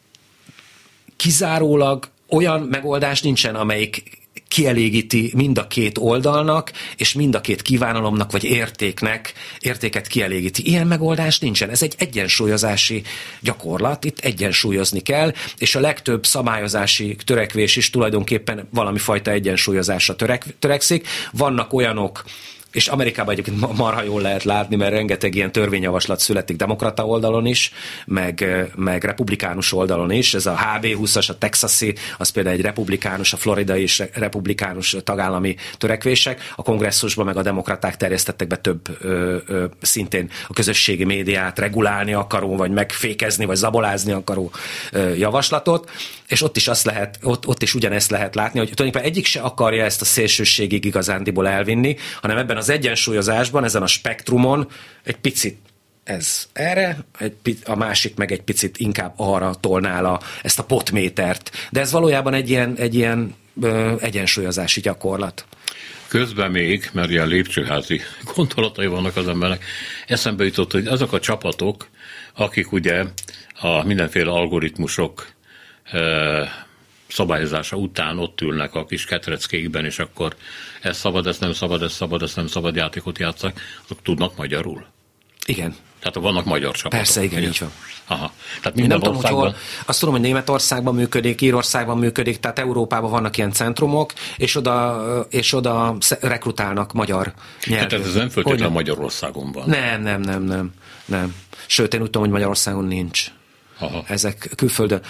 [1.16, 4.21] kizárólag olyan megoldás nincsen, amelyik
[4.52, 10.68] kielégíti mind a két oldalnak, és mind a két kívánalomnak, vagy értéknek, értéket kielégíti.
[10.68, 11.70] Ilyen megoldás nincsen.
[11.70, 13.04] Ez egy egyensúlyozási
[13.40, 20.46] gyakorlat, itt egyensúlyozni kell, és a legtöbb szabályozási törekvés is tulajdonképpen valami fajta egyensúlyozásra törek,
[20.60, 21.08] törekszik.
[21.32, 22.24] Vannak olyanok,
[22.72, 27.72] és Amerikában egyébként marha jól lehet látni, mert rengeteg ilyen törvényjavaslat születik demokrata oldalon is,
[28.06, 30.34] meg, meg republikánus oldalon is.
[30.34, 36.54] Ez a HB20-as, a texasi, az például egy republikánus, a floridai és republikánus tagállami törekvések.
[36.56, 42.14] A kongresszusban meg a demokraták terjesztettek be több ö, ö, szintén a közösségi médiát regulálni
[42.14, 44.52] akaró, vagy megfékezni, vagy zabolázni akaró
[44.92, 45.90] ö, javaslatot
[46.32, 49.40] és ott is azt lehet, ott, ott is ugyanezt lehet látni, hogy tulajdonképpen egyik se
[49.40, 54.68] akarja ezt a szélsőségig igazándiból elvinni, hanem ebben az egyensúlyozásban, ezen a spektrumon
[55.04, 55.58] egy picit
[56.04, 61.52] ez erre, egy, a másik meg egy picit inkább arra tolnál a, ezt a potmétert.
[61.72, 65.46] De ez valójában egy ilyen, egy ilyen ö, egyensúlyozási gyakorlat.
[66.08, 68.02] Közben még, mert ilyen lépcsőházi
[68.36, 69.64] gondolatai vannak az embernek,
[70.08, 71.90] eszembe jutott, hogy azok a csapatok,
[72.34, 73.04] akik ugye
[73.60, 75.28] a mindenféle algoritmusok
[77.12, 80.36] szabályozása után ott ülnek a kis ketreckékben, és akkor
[80.82, 84.86] ez szabad, ez nem szabad, ez szabad, ez nem szabad játékot játszak, azok tudnak magyarul.
[85.46, 85.76] Igen.
[86.00, 87.00] Tehát vannak magyar csapatok.
[87.00, 87.72] Persze, igen, így van.
[88.06, 88.34] Aha.
[88.62, 89.32] Tehát minden nem országban...
[89.32, 94.14] tudom, hogy hol, azt tudom, hogy Németországban működik, Írországban működik, tehát Európában vannak ilyen centrumok,
[94.38, 97.34] és oda, és oda rekrutálnak magyar
[97.66, 97.88] nyelvű.
[97.88, 99.70] Tehát ez nem föltétlenül Magyarországon van.
[99.70, 100.74] Nem, nem, nem, nem,
[101.06, 101.36] nem.
[101.66, 103.32] Sőt, én úgy tudom, hogy Magyarországon nincs.
[103.80, 104.04] Aha.
[104.08, 105.02] Ezek külföldön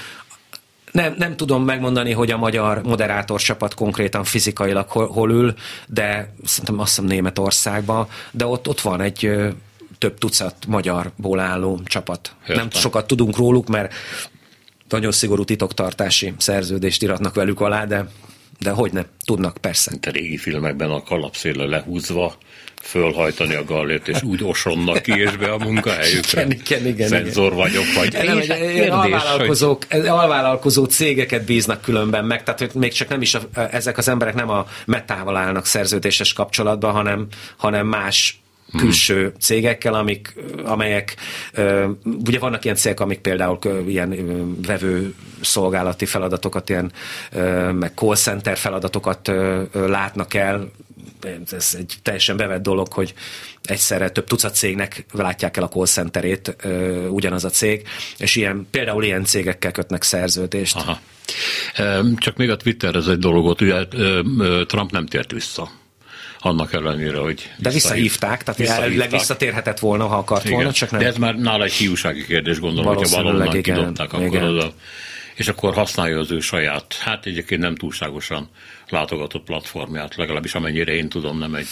[0.91, 5.54] nem, nem tudom megmondani, hogy a magyar moderátor csapat konkrétan fizikailag hol, hol ül,
[5.88, 9.32] de szerintem azt hiszem Németországban, de ott, ott van egy
[9.97, 12.36] több tucat magyarból álló csapat.
[12.41, 12.56] Értem.
[12.56, 13.93] Nem sokat tudunk róluk, mert
[14.89, 18.10] nagyon szigorú titoktartási szerződést iratnak velük alá, de,
[18.60, 19.91] de hogy ne, tudnak persze.
[20.01, 22.36] A régi filmekben a kalapszéle lehúzva
[22.82, 26.46] fölhajtani a gallért, és úgy osonnak ki és be a munkahelyükre.
[26.46, 27.08] Igen, igen, igen.
[27.08, 30.06] Szenzor vagyok, vagy nem, egy, kérdés, alvállalkozók, hogy...
[30.06, 33.41] alvállalkozó cégeket bíznak különben meg, tehát hogy még csak nem is a,
[33.72, 38.41] ezek az emberek nem a metával állnak szerződéses kapcsolatban, hanem, hanem más
[38.78, 41.15] külső cégekkel, amik, amelyek,
[42.04, 44.15] ugye vannak ilyen cégek, amik például ilyen
[44.67, 46.91] vevő szolgálati feladatokat, ilyen
[47.72, 49.32] meg call center feladatokat
[49.74, 50.72] látnak el,
[51.51, 53.13] ez egy teljesen bevett dolog, hogy
[53.63, 56.55] egyszerre több tucat cégnek látják el a call centerét
[57.09, 57.87] ugyanaz a cég,
[58.17, 60.75] és ilyen, például ilyen cégekkel kötnek szerződést.
[60.75, 60.99] Aha.
[62.17, 63.85] Csak még a Twitter ez egy dologot, ugye
[64.65, 65.71] Trump nem tért vissza
[66.39, 69.11] annak ellenére, hogy De visszahívták, tehát visszahívták.
[69.11, 70.55] visszatérhetett volna, ha akart igen.
[70.55, 70.99] volna, csak nem.
[70.99, 74.43] De ez már nála egy hiúsági kérdés, gondolom, hogyha valahonnan kidobták, akkor igen.
[74.43, 74.73] oda
[75.35, 78.49] és akkor használja az ő saját, hát egyébként nem túlságosan
[78.91, 81.67] látogatott platformját, legalábbis amennyire én tudom, nem egy...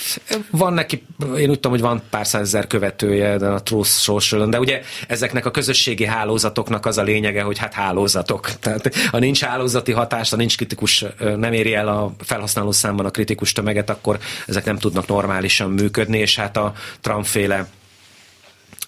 [0.52, 1.04] Van neki,
[1.38, 5.46] én úgy tudom, hogy van pár százezer követője de a Truth social de ugye ezeknek
[5.46, 8.52] a közösségi hálózatoknak az a lényege, hogy hát hálózatok.
[8.60, 13.12] Tehát ha nincs hálózati hatás, ha nincs kritikus, nem éri el a felhasználó számban a
[13.12, 17.68] kritikus tömeget, akkor ezek nem tudnak normálisan működni, és hát a Trump-féle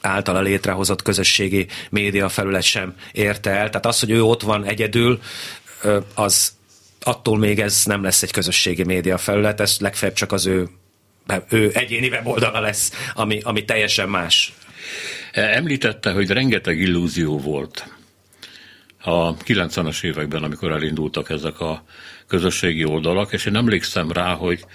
[0.02, 3.70] általa létrehozott közösségi média felület sem érte el.
[3.70, 5.20] Tehát az, hogy ő ott van egyedül,
[6.14, 6.52] az
[7.04, 10.68] attól még ez nem lesz egy közösségi média felület, ez legfeljebb csak az ő,
[11.50, 14.54] ő egyéni weboldala lesz, ami, ami teljesen más.
[15.32, 17.86] Említette, hogy rengeteg illúzió volt
[19.02, 21.84] a 90-es években, amikor elindultak ezek a
[22.28, 24.66] közösségi oldalak, és én emlékszem rá, hogy,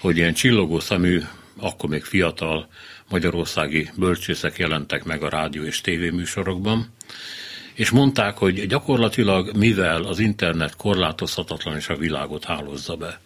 [0.00, 1.22] hogy ilyen csillogó szemű,
[1.58, 2.68] akkor még fiatal
[3.08, 6.92] magyarországi bölcsészek jelentek meg a rádió és tévéműsorokban,
[7.74, 13.20] és mondták, hogy gyakorlatilag mivel az internet korlátozhatatlan és a világot hálózza be,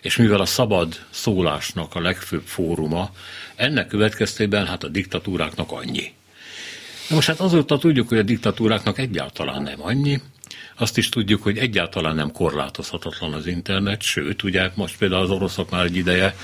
[0.00, 3.10] és mivel a szabad szólásnak a legfőbb fóruma,
[3.56, 6.12] ennek következtében hát a diktatúráknak annyi.
[7.08, 10.20] Na most hát azóta tudjuk, hogy a diktatúráknak egyáltalán nem annyi,
[10.78, 15.70] azt is tudjuk, hogy egyáltalán nem korlátozhatatlan az internet, sőt, ugye most például az oroszok
[15.70, 16.36] már egy ideje,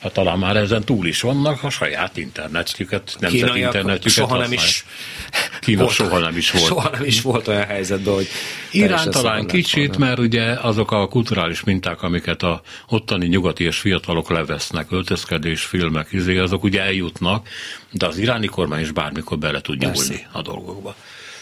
[0.00, 4.84] hát talán már ezen túl is vannak, a saját internetjüket, nemzeti internetjüket soha nem is
[5.60, 6.66] Kína volt, soha nem is volt.
[6.66, 8.28] Soha nem is volt olyan helyzetben, hogy
[8.70, 14.30] Irán talán kicsit, mert ugye azok a kulturális minták, amiket a ottani nyugati és fiatalok
[14.30, 17.48] levesznek, öltözkedés, filmek, izé, azok ugye eljutnak,
[17.90, 20.94] de az iráni kormány is bármikor bele tud nyúlni a dolgokba.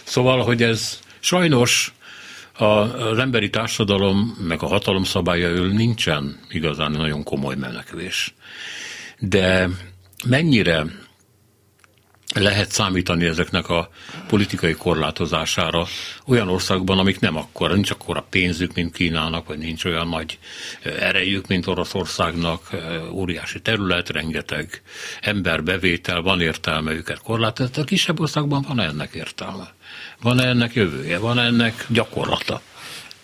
[0.02, 1.92] Szóval, hogy ez sajnos
[2.60, 8.34] az emberi társadalom, meg a hatalom szabálya nincsen igazán nagyon komoly menekvés.
[9.18, 9.68] De
[10.26, 10.86] mennyire
[12.34, 13.90] lehet számítani ezeknek a
[14.28, 15.86] politikai korlátozására
[16.26, 20.38] olyan országban, amik nem akkora, nincs akkora pénzük, mint Kínának, vagy nincs olyan nagy
[20.82, 22.70] erejük, mint Oroszországnak,
[23.12, 24.82] óriási terület, rengeteg
[25.20, 27.82] emberbevétel, van értelme őket korlátozni.
[27.82, 29.74] A kisebb országban van ennek értelme?
[30.22, 31.18] Van-e ennek jövője?
[31.18, 32.60] Van -e ennek gyakorlata?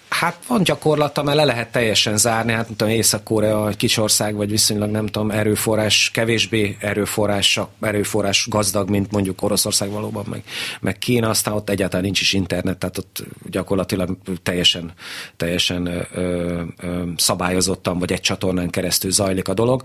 [0.08, 4.34] Hát van gyakorlata, mert le lehet teljesen zárni, hát nem tudom, Észak-Korea egy kis ország,
[4.34, 10.42] vagy viszonylag nem tudom, erőforrás, kevésbé erőforrás, erőforrás gazdag, mint mondjuk Oroszország valóban, meg,
[10.80, 14.92] meg Kína, aztán ott egyáltalán nincs is internet, tehát ott gyakorlatilag teljesen,
[15.36, 19.82] teljesen ö, ö, szabályozottan, vagy egy csatornán keresztül zajlik a dolog.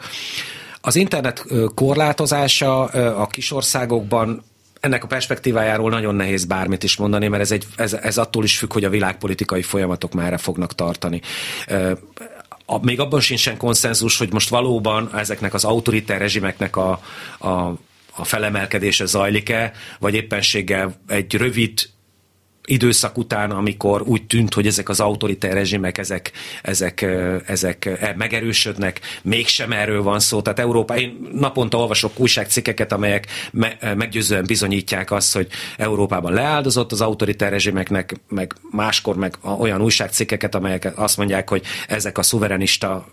[0.82, 1.46] Az internet
[1.76, 2.84] korlátozása
[3.16, 4.44] a kisországokban
[4.82, 8.58] ennek a perspektívájáról nagyon nehéz bármit is mondani, mert ez, egy, ez, ez attól is
[8.58, 11.22] függ, hogy a világpolitikai folyamatok merre fognak tartani.
[12.66, 17.02] A, még abban sincsen konszenzus, hogy most valóban ezeknek az autoritár rezsimeknek a,
[17.40, 17.50] a,
[18.12, 21.90] a felemelkedése zajlik-e, vagy éppenséggel egy rövid
[22.66, 27.02] időszak után, amikor úgy tűnt, hogy ezek az autoritár rezsimek, ezek, ezek,
[27.46, 30.42] ezek megerősödnek, mégsem erről van szó.
[30.42, 35.48] Tehát Európa, én naponta olvasok újságcikkeket, amelyek me, meggyőzően bizonyítják azt, hogy
[35.78, 42.18] Európában leáldozott az autoritár rezsimeknek, meg máskor meg olyan újságcikkeket, amelyek azt mondják, hogy ezek
[42.18, 43.08] a szuverenista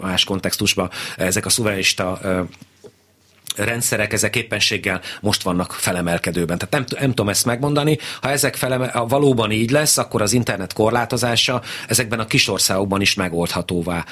[0.00, 2.20] más kontextusban ezek a szuverenista
[3.64, 6.58] rendszerek, ezek éppenséggel most vannak felemelkedőben.
[6.58, 7.98] Tehát nem, nem tudom ezt megmondani.
[8.20, 13.14] Ha ezek feleme, ha valóban így lesz, akkor az internet korlátozása ezekben a kisországokban is
[13.14, 14.04] megoldhatóvá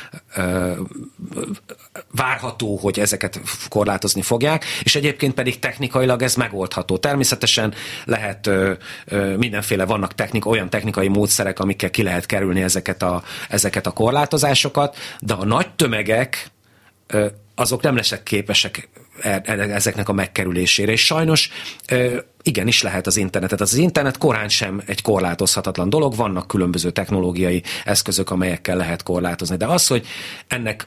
[2.11, 6.99] várható, hogy ezeket korlátozni fogják, és egyébként pedig technikailag ez megoldható.
[6.99, 8.51] Természetesen lehet
[9.37, 14.97] mindenféle, vannak technik, olyan technikai módszerek, amikkel ki lehet kerülni ezeket a, ezeket a korlátozásokat,
[15.21, 16.51] de a nagy tömegek
[17.55, 18.89] azok nem leszek képesek
[19.23, 20.93] ezeknek a megkerülésére.
[20.93, 21.51] És sajnos
[22.43, 23.61] igenis lehet az internetet.
[23.61, 29.57] Az internet korán sem egy korlátozhatatlan dolog, vannak különböző technológiai eszközök, amelyekkel lehet korlátozni.
[29.57, 30.07] De az, hogy
[30.47, 30.87] ennek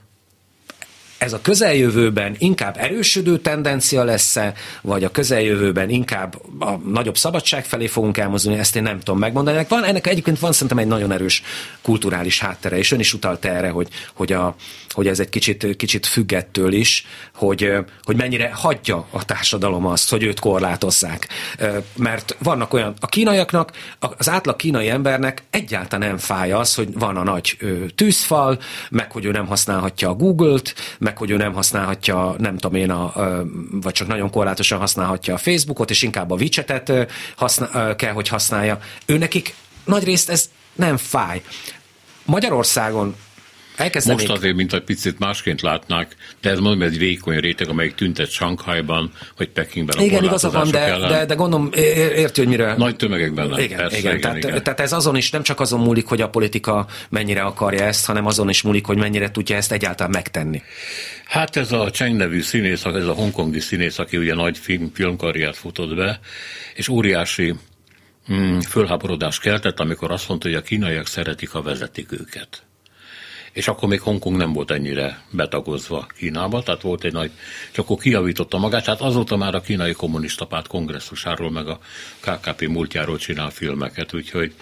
[1.22, 7.88] ez a közeljövőben inkább erősödő tendencia lesz-e, vagy a közeljövőben inkább a nagyobb szabadság felé
[7.88, 9.56] fogunk elmozdulni, ezt én nem tudom megmondani.
[9.56, 11.44] Ennek, van, ennek egyébként van szerintem egy nagyon erős
[11.82, 14.56] kulturális háttere, és ön is utalt erre, hogy, hogy, a,
[14.90, 17.06] hogy ez egy kicsit, kicsit függettől is,
[17.36, 17.72] hogy,
[18.04, 21.28] hogy mennyire hagyja a társadalom azt, hogy őt korlátozzák.
[21.96, 23.72] Mert vannak olyan, a kínaiaknak,
[24.18, 27.58] az átlag kínai embernek egyáltalán nem fáj az, hogy van a nagy
[27.96, 32.58] tűzfal, meg hogy ő nem használhatja a Google-t, meg meg hogy ő nem használhatja, nem
[32.58, 33.13] tudom én, a,
[33.71, 36.91] vagy csak nagyon korlátosan használhatja a Facebookot, és inkább a widgetet
[37.95, 38.80] kell, hogy használja.
[39.06, 41.41] Ő nekik nagy részt ez nem fáj.
[42.26, 43.15] Magyarországon
[43.76, 44.28] Elkezdenék.
[44.28, 48.30] Most azért, mint egy picit másként látnák, de ez mondom, egy vékony réteg, amelyik tüntet
[48.30, 52.76] Sankhajban, vagy Pekingben a Igen, igaza van, de, de, de gondolom, érti, hogy mire...
[52.78, 53.60] Nagy tömegekben nem.
[53.60, 54.64] Igen, Persze, igen, igen, tehát, igen.
[54.64, 58.26] tehát ez azon is, nem csak azon múlik, hogy a politika mennyire akarja ezt, hanem
[58.26, 60.62] azon is múlik, hogy mennyire tudja ezt egyáltalán megtenni.
[61.26, 65.58] Hát ez a Cheng nevű színész, ez a hongkongi színész, aki ugye nagy film, filmkarriert
[65.58, 66.20] futott be,
[66.76, 67.56] és óriási
[68.34, 72.64] mm, fölháborodás keltett, amikor azt mondta, hogy a kínaiak szeretik, ha vezetik őket
[73.54, 77.32] és akkor még Hongkong nem volt ennyire betagozva Kínába, tehát volt egy nagy,
[77.72, 81.80] csak akkor kiavította magát, tehát azóta már a kínai kommunista párt kongresszusáról, meg a
[82.20, 84.54] KKP múltjáról csinál filmeket, úgyhogy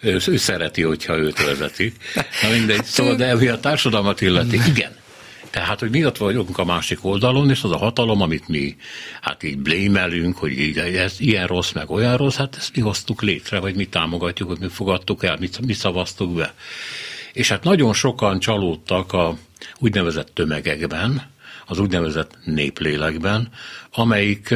[0.00, 1.96] ő, ő szereti, hogyha őt vezetik.
[2.14, 5.00] Na mindegy, szóval, de ami a társadalmat illeti, igen.
[5.50, 8.76] Tehát, hogy miatt vagyunk a másik oldalon, és az a hatalom, amit mi
[9.20, 13.22] hát így blémelünk, hogy így, ez ilyen rossz, meg olyan rossz, hát ezt mi hoztuk
[13.22, 16.54] létre, vagy mi támogatjuk, hogy mi fogadtuk el, mi, mi szavaztuk be.
[17.32, 19.36] És hát nagyon sokan csalódtak a
[19.78, 21.30] úgynevezett tömegekben,
[21.66, 23.48] az úgynevezett néplélekben,
[23.90, 24.54] amelyik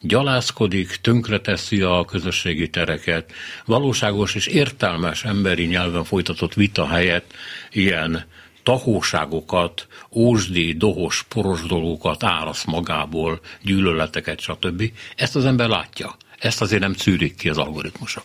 [0.00, 3.32] gyalászkodik, tönkreteszi a közösségi tereket,
[3.64, 7.32] valóságos és értelmes emberi nyelven folytatott vita helyett
[7.70, 8.24] ilyen
[8.62, 14.92] tahóságokat, ósdi, dohos, poros dolgokat árasz magából, gyűlöleteket, stb.
[15.16, 16.16] Ezt az ember látja.
[16.38, 18.24] Ezt azért nem szűrik ki az algoritmusok.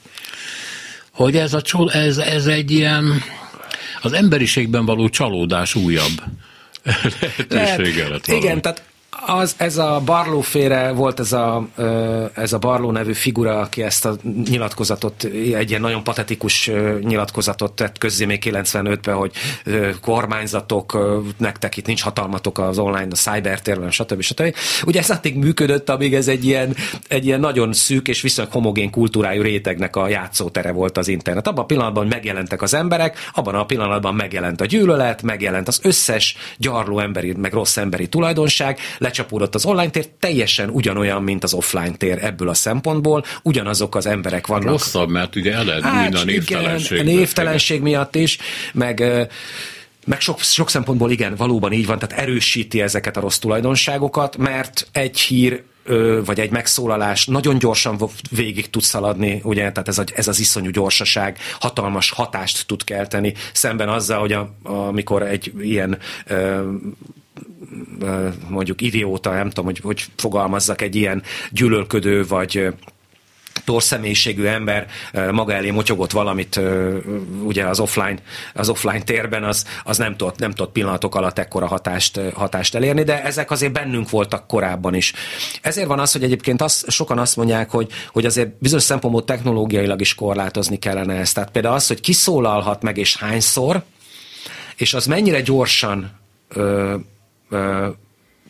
[1.11, 1.61] Hogy ez, a,
[1.91, 3.21] ez, ez egy ilyen
[4.05, 6.23] az emberiségben való csalódás újabb.
[7.49, 8.83] Lehetősége lett Igen, tehát
[9.25, 11.67] Az, ez a Barló félre volt ez a,
[12.33, 14.15] ez a Barló nevű figura, aki ezt a
[14.49, 19.31] nyilatkozatot, egy ilyen nagyon patetikus nyilatkozatot tett közzé még 95-ben, hogy
[20.01, 20.97] kormányzatok,
[21.37, 24.21] nektek itt nincs hatalmatok az online, a cybertérben, stb.
[24.21, 24.55] stb.
[24.85, 26.75] Ugye ez addig működött, amíg ez egy ilyen,
[27.07, 31.47] egy ilyen nagyon szűk és viszonylag homogén kultúrájú rétegnek a játszótere volt az internet.
[31.47, 36.37] Abban a pillanatban megjelentek az emberek, abban a pillanatban megjelent a gyűlölet, megjelent az összes
[36.57, 41.95] gyarló emberi, meg rossz emberi tulajdonság, lecsapódott az online tér, teljesen ugyanolyan, mint az offline
[41.95, 44.69] tér ebből a szempontból, ugyanazok az emberek vannak.
[44.69, 46.99] Rosszabb, mert ugye el lehet hát, a névtelenség.
[46.99, 48.37] Igen, névtelenség miatt is,
[48.73, 49.03] meg
[50.05, 54.87] meg sok, sok szempontból igen, valóban így van, tehát erősíti ezeket a rossz tulajdonságokat, mert
[54.91, 55.63] egy hír
[56.25, 57.97] vagy egy megszólalás nagyon gyorsan
[58.31, 63.33] végig tud szaladni, ugye, tehát ez, a, ez az iszonyú gyorsaság hatalmas hatást tud kelteni,
[63.53, 66.69] szemben azzal, hogy a, amikor egy ilyen ö,
[68.49, 72.73] mondjuk idióta, nem tudom, hogy, hogy fogalmazzak, egy ilyen gyűlölködő vagy
[73.65, 74.87] torszemélységű ember
[75.31, 76.59] maga elé motyogott valamit
[77.43, 78.17] ugye az offline,
[78.53, 83.03] az offline térben, az, az nem, tudott, nem tudott pillanatok alatt ekkora hatást, hatást elérni,
[83.03, 85.13] de ezek azért bennünk voltak korábban is.
[85.61, 90.01] Ezért van az, hogy egyébként az, sokan azt mondják, hogy, hogy azért bizonyos szempontból technológiailag
[90.01, 91.33] is korlátozni kellene ezt.
[91.33, 93.83] Tehát például az, hogy kiszólalhat meg és hányszor,
[94.75, 96.11] és az mennyire gyorsan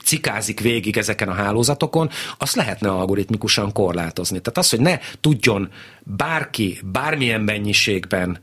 [0.05, 4.39] cikázik végig ezeken a hálózatokon, azt lehetne algoritmikusan korlátozni.
[4.39, 5.69] Tehát az, hogy ne tudjon
[6.03, 8.39] bárki bármilyen mennyiségben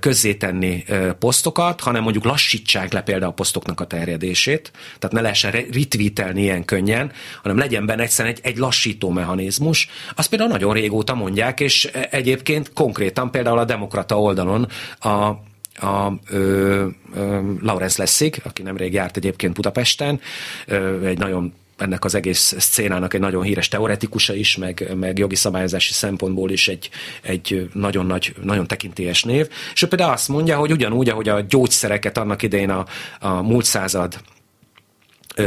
[0.00, 0.84] közzétenni
[1.18, 6.64] posztokat, hanem mondjuk lassítsák le például a posztoknak a terjedését, tehát ne lehessen retweetelni ilyen
[6.64, 9.88] könnyen, hanem legyen benne egyszerűen egy, egy lassító mechanizmus.
[10.14, 14.68] Azt például nagyon régóta mondják, és egyébként konkrétan például a demokrata oldalon
[15.00, 15.32] a
[15.76, 20.20] a ö, ö, Lawrence Lessig, aki nemrég járt egyébként Budapesten,
[20.66, 25.34] ö, egy nagyon ennek az egész szcénának egy nagyon híres teoretikusa is, meg, meg jogi
[25.34, 26.90] szabályozási szempontból is egy,
[27.22, 29.48] egy nagyon nagy, nagyon tekintélyes név.
[29.74, 32.86] És ő például azt mondja, hogy ugyanúgy, ahogy a gyógyszereket annak idején a,
[33.20, 34.20] a múlt század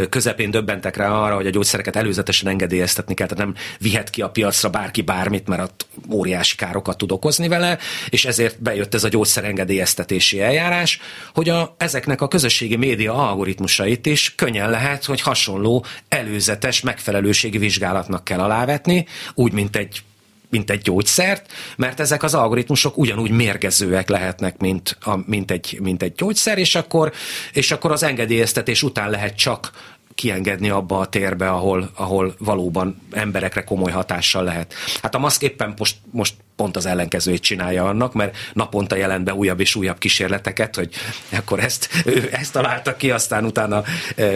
[0.09, 4.29] közepén döbbentek rá arra, hogy a gyógyszereket előzetesen engedélyeztetni kell, tehát nem vihet ki a
[4.29, 7.77] piacra bárki bármit, mert ott óriási károkat tud okozni vele,
[8.09, 10.99] és ezért bejött ez a gyógyszerengedélyeztetési eljárás,
[11.33, 18.23] hogy a, ezeknek a közösségi média algoritmusait is könnyen lehet, hogy hasonló előzetes megfelelőségi vizsgálatnak
[18.23, 20.01] kell alávetni, úgy, mint egy
[20.49, 26.03] mint egy gyógyszert, mert ezek az algoritmusok ugyanúgy mérgezőek lehetnek, mint, a, mint, egy, mint
[26.03, 27.11] egy gyógyszer, és akkor,
[27.53, 29.71] és akkor az engedélyeztetés után lehet csak
[30.15, 34.73] kiengedni abba a térbe, ahol, ahol valóban emberekre komoly hatással lehet.
[35.01, 39.33] Hát a maszk éppen most, most pont az ellenkezőjét csinálja annak, mert naponta jelent be
[39.33, 40.89] újabb és újabb kísérleteket, hogy
[41.29, 41.89] akkor ezt,
[42.31, 43.83] ezt találtak ki, aztán utána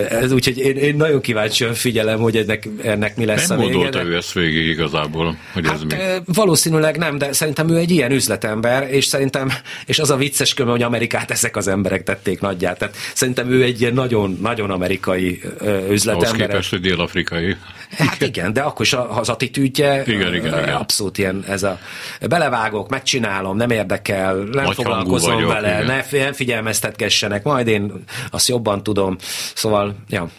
[0.10, 3.90] ez, úgyhogy én, én nagyon kíváncsian figyelem, hogy ennek, ennek mi lesz nem a vége.
[3.90, 5.96] Nem ő ezt végig igazából, hogy hát, ez mi?
[6.26, 9.52] Valószínűleg nem, de szerintem ő egy ilyen üzletember, és szerintem,
[9.86, 12.78] és az a vicces köme, hogy Amerikát ezek az emberek tették nagyját.
[12.78, 15.42] Tehát szerintem ő egy ilyen nagyon, nagyon amerikai
[15.90, 16.30] üzletember.
[16.30, 17.56] Ahhoz képest, hogy dél-afrikai.
[17.98, 20.76] Hát igen, de akkor is az attitűdje igen, igen, igen.
[20.76, 21.80] abszolút ilyen ez a
[22.22, 27.92] belevágok, megcsinálom, nem érdekel, nem Nagy foglalkozom vagyok, vele, ne, nem figyelmeztetgessenek, majd én
[28.32, 29.16] azt jobban tudom.
[29.54, 30.30] Szóval, ja.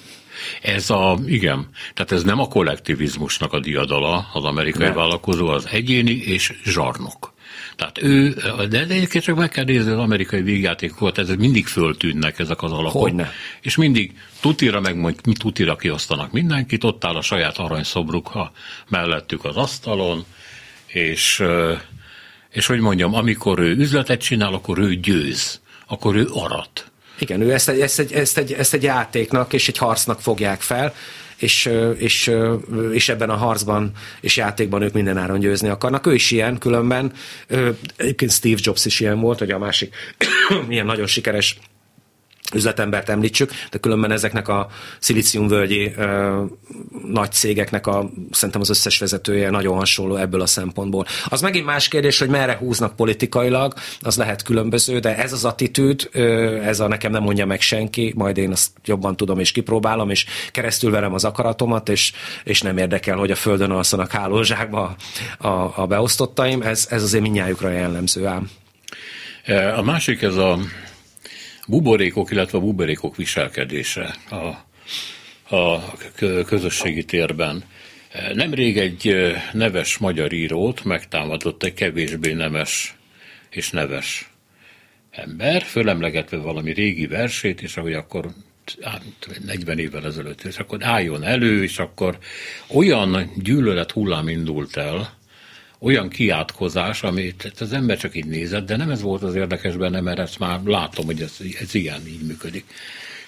[0.63, 4.95] Ez a, igen, tehát ez nem a kollektivizmusnak a diadala, az amerikai nem.
[4.95, 7.33] vállalkozó, az egyéni és zsarnok.
[7.77, 8.35] Tehát ő,
[8.69, 13.01] de egyébként csak meg kell nézni az amerikai végjátékokat, ez mindig föltűnnek ezek az alakok.
[13.01, 13.33] Hogyne.
[13.61, 18.53] És mindig tutira meg majd tutira kiosztanak mindenkit, ott áll a saját aranyszobruk ha
[18.89, 20.25] mellettük az asztalon,
[20.95, 21.43] és,
[22.51, 26.91] és hogy mondjam, amikor ő üzletet csinál, akkor ő győz, akkor ő arat.
[27.19, 30.95] Igen, ő ezt, ezt, egy, ezt, egy, ezt egy játéknak és egy harcnak fogják fel,
[31.37, 32.31] és, és,
[32.93, 33.91] és ebben a harcban
[34.21, 36.07] és játékban ők mindenáron győzni akarnak.
[36.07, 37.13] Ő is ilyen, különben
[37.97, 39.95] egyébként Steve Jobs is ilyen volt, hogy a másik
[40.69, 41.59] ilyen nagyon sikeres
[42.55, 46.43] üzletembert említsük, de különben ezeknek a szilíciumvölgyi ö,
[47.07, 51.07] nagy cégeknek a, szerintem az összes vezetője nagyon hasonló ebből a szempontból.
[51.29, 56.09] Az megint más kérdés, hogy merre húznak politikailag, az lehet különböző, de ez az attitűd,
[56.13, 60.11] ö, ez a nekem nem mondja meg senki, majd én azt jobban tudom és kipróbálom,
[60.11, 62.13] és keresztül verem az akaratomat, és,
[62.45, 64.97] és nem érdekel, hogy a földön alszanak hálózsákba
[65.39, 68.51] a, a beosztottaim, ez, ez azért minnyájukra jellemző ám.
[69.77, 70.59] A másik ez a
[71.67, 74.37] buborékok, illetve a buborékok viselkedése a,
[75.57, 75.93] a
[76.47, 77.65] közösségi térben.
[78.35, 79.17] Nemrég egy
[79.53, 82.97] neves magyar írót megtámadott egy kevésbé nemes
[83.51, 84.31] és neves
[85.11, 88.31] ember, fölemlegetve valami régi versét, és ahogy akkor
[89.45, 92.19] 40 évvel ezelőtt, és akkor álljon elő, és akkor
[92.69, 95.23] olyan gyűlölet hullám indult el,
[95.85, 100.01] olyan kiátkozás, amit az ember csak így nézett, de nem ez volt az érdekes benne,
[100.01, 102.65] mert ezt már látom, hogy ez, ez ilyen így működik.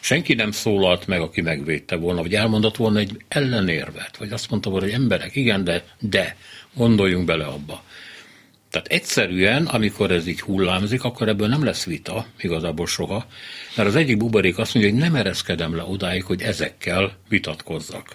[0.01, 4.71] Senki nem szólalt meg, aki megvédte volna, vagy elmondott volna egy ellenérvet, vagy azt mondta
[4.71, 6.37] volna, hogy emberek, igen, de, de,
[6.75, 7.83] gondoljunk bele abba.
[8.71, 13.27] Tehát egyszerűen, amikor ez így hullámzik, akkor ebből nem lesz vita, igazából soha,
[13.77, 18.15] mert az egyik buborék azt mondja, hogy nem ereszkedem le odáig, hogy ezekkel vitatkozzak.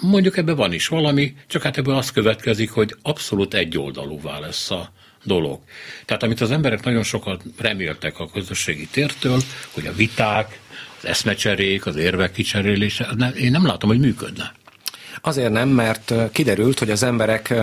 [0.00, 4.92] Mondjuk ebben van is valami, csak hát ebből az következik, hogy abszolút egyoldalúvá lesz a
[5.24, 5.60] dolog.
[6.04, 9.40] Tehát amit az emberek nagyon sokat reméltek a közösségi tértől,
[9.70, 10.58] hogy a viták,
[10.98, 14.52] az eszmecserék, az érvek kicserélése, én nem látom, hogy működne.
[15.20, 17.54] Azért nem, mert kiderült, hogy az emberek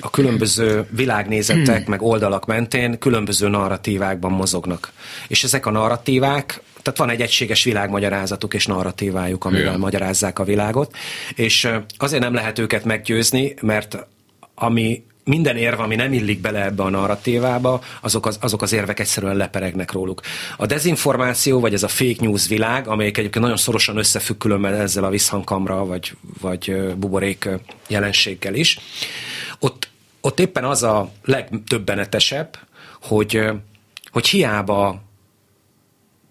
[0.00, 4.92] a különböző világnézetek, meg oldalak mentén különböző narratívákban mozognak.
[5.28, 9.78] És ezek a narratívák tehát van egy egységes világmagyarázatuk és narratívájuk, amivel Igen.
[9.78, 10.96] magyarázzák a világot,
[11.34, 14.06] és azért nem lehet őket meggyőzni, mert
[14.54, 19.00] ami minden érv, ami nem illik bele ebbe a narratívába, azok az, azok az érvek
[19.00, 20.20] egyszerűen leperegnek róluk.
[20.56, 25.04] A dezinformáció, vagy ez a fake news világ, amelyik egyébként nagyon szorosan összefügg különben ezzel
[25.04, 27.48] a visszhangkamra, vagy, vagy buborék
[27.88, 28.78] jelenséggel is,
[29.58, 29.88] ott,
[30.20, 32.58] ott éppen az a legtöbbenetesebb,
[33.02, 33.42] hogy,
[34.10, 35.02] hogy hiába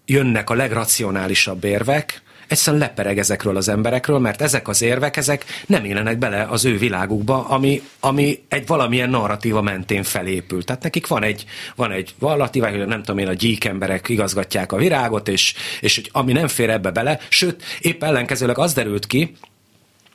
[0.06, 5.84] jönnek a legracionálisabb érvek, egyszerűen lepereg ezekről az emberekről, mert ezek az érvek, ezek nem
[5.84, 10.64] élenek bele az ő világukba, ami, ami egy valamilyen narratíva mentén felépül.
[10.64, 11.44] Tehát nekik van egy,
[11.76, 15.94] van egy narratíva, hogy nem tudom én, a gyík emberek igazgatják a virágot, és, és
[15.94, 19.36] hogy ami nem fér ebbe bele, sőt, épp ellenkezőleg az derült ki,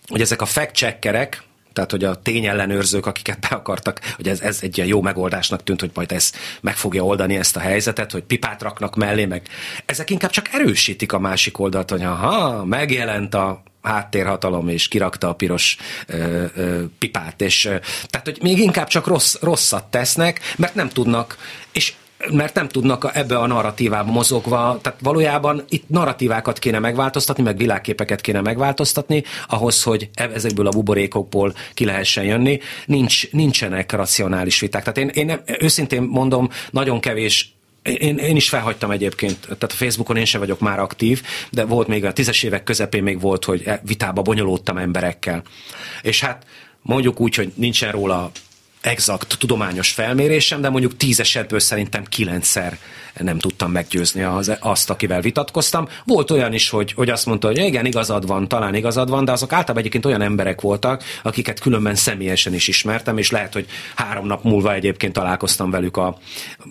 [0.08, 1.44] hogy ezek a fact-checkerek,
[1.80, 5.80] tehát hogy a tényellenőrzők, akiket be akartak, hogy ez, ez egy ilyen jó megoldásnak tűnt,
[5.80, 9.48] hogy majd ez meg fogja oldani ezt a helyzetet, hogy pipát raknak mellé, meg
[9.86, 15.34] ezek inkább csak erősítik a másik oldalt, hogy ha megjelent a háttérhatalom, és kirakta a
[15.34, 15.78] piros
[16.08, 17.76] ö, ö, pipát, és ö,
[18.08, 21.38] tehát, hogy még inkább csak rossz, rosszat tesznek, mert nem tudnak,
[21.72, 21.94] és
[22.32, 28.22] mert nem tudnak ebbe a narratívába mozogva, tehát valójában itt narratívákat kéne megváltoztatni, meg világképeket
[28.22, 32.60] kéne megváltoztatni, ahhoz, hogy e- ezekből a buborékokból ki lehessen jönni.
[32.86, 34.84] Nincs, nincsenek racionális viták.
[34.84, 37.54] Tehát én, én őszintén mondom, nagyon kevés
[37.84, 41.88] én, én is felhagytam egyébként, tehát a Facebookon én sem vagyok már aktív, de volt
[41.88, 45.44] még a tízes évek közepén még volt, hogy e- vitába bonyolódtam emberekkel.
[46.02, 46.46] És hát
[46.82, 48.32] mondjuk úgy, hogy nincsen róla
[48.82, 52.78] exakt tudományos felmérésem, de mondjuk tíz esetből szerintem kilencszer
[53.18, 55.88] nem tudtam meggyőzni az, azt, akivel vitatkoztam.
[56.06, 59.32] Volt olyan is, hogy, hogy azt mondta, hogy igen, igazad van, talán igazad van, de
[59.32, 64.26] azok általában egyébként olyan emberek voltak, akiket különben személyesen is ismertem, és lehet, hogy három
[64.26, 66.18] nap múlva egyébként találkoztam velük a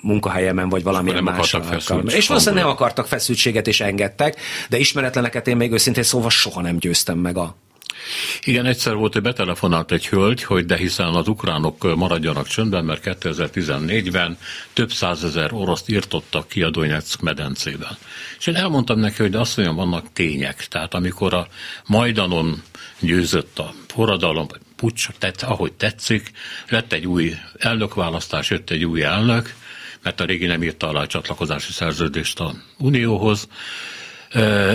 [0.02, 2.12] munkahelyemen, vagy valamilyen más alkalommal.
[2.14, 6.76] És valószínűleg nem akartak feszültséget, és engedtek, de ismeretleneket én még őszintén szóval soha nem
[6.78, 7.56] győztem meg a
[8.44, 13.03] igen, egyszer volt, hogy betelefonált egy hölgy, hogy de hiszen az ukránok maradjanak csöndben, mert
[13.20, 14.38] 2014-ben
[14.72, 17.96] több százezer oroszt írtottak ki a Donetsk medencében.
[18.38, 20.66] És én elmondtam neki, hogy de azt mondjam, vannak tények.
[20.66, 21.49] Tehát amikor a
[21.86, 22.62] Majdanon
[23.01, 26.30] győzött a forradalom, vagy pucs, tett, ahogy tetszik,
[26.68, 29.55] lett egy új elnökválasztás, jött egy új elnök,
[30.03, 33.49] mert a régi nem írta alá a csatlakozási szerződést a Unióhoz,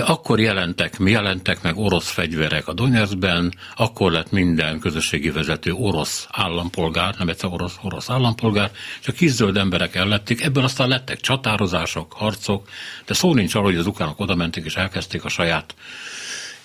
[0.06, 6.28] akkor jelentek, mi jelentek meg orosz fegyverek a Donetskben, akkor lett minden közösségi vezető orosz
[6.32, 12.68] állampolgár, nem egyszer orosz, orosz állampolgár, csak kiszöld emberek ellették, ebből aztán lettek csatározások, harcok,
[13.06, 15.76] de szó nincs arról, hogy az ukránok oda mentek és elkezdték a saját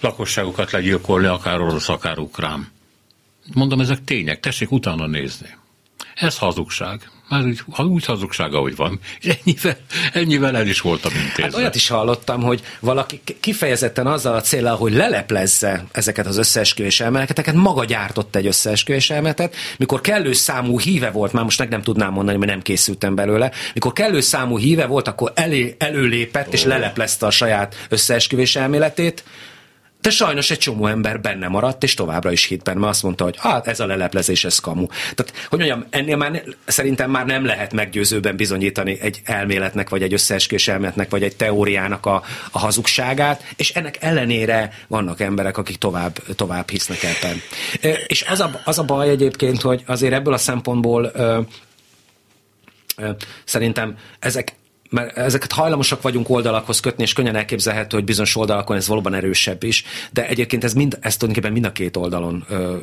[0.01, 2.69] lakosságukat legyilkolni, akár orosz, akár ukrán.
[3.55, 5.57] Mondom, ezek tények, tessék utána nézni.
[6.15, 7.11] Ez hazugság.
[7.29, 9.01] Már úgy, úgy hazugság, ahogy van.
[9.21, 9.77] És ennyivel,
[10.13, 11.43] ennyivel el is voltam intézve.
[11.43, 17.01] Hát olyat is hallottam, hogy valaki kifejezetten azzal a célral, hogy leleplezze ezeket az összeesküvés
[17.01, 21.83] elméleteket, maga gyártott egy összeesküvés elméletet, mikor kellő számú híve volt, már most meg nem
[21.83, 26.53] tudnám mondani, mert nem készültem belőle, mikor kellő számú híve volt, akkor elé, előlépett oh.
[26.53, 29.25] és leleplezte a saját összeesküvés elméletét,
[30.09, 33.25] de sajnos egy csomó ember benne maradt, és továbbra is hitt benne, mert azt mondta,
[33.25, 34.87] hogy hát ez a leleplezés, ez kamu.
[34.87, 40.13] Tehát, hogy mondjam, ennél már szerintem már nem lehet meggyőzőben bizonyítani egy elméletnek, vagy egy
[40.13, 46.19] összeesküvés elméletnek, vagy egy teóriának a, a hazugságát, és ennek ellenére vannak emberek, akik tovább,
[46.37, 47.41] tovább hisznek ebben.
[48.07, 51.13] És az a, az a baj egyébként, hogy azért ebből a szempontból
[53.45, 54.53] szerintem ezek
[54.91, 59.63] mert ezeket hajlamosak vagyunk oldalakhoz kötni, és könnyen elképzelhető, hogy bizonyos oldalakon ez valóban erősebb
[59.63, 62.77] is, de egyébként ez, mind, ez tulajdonképpen mind a két oldalon ö,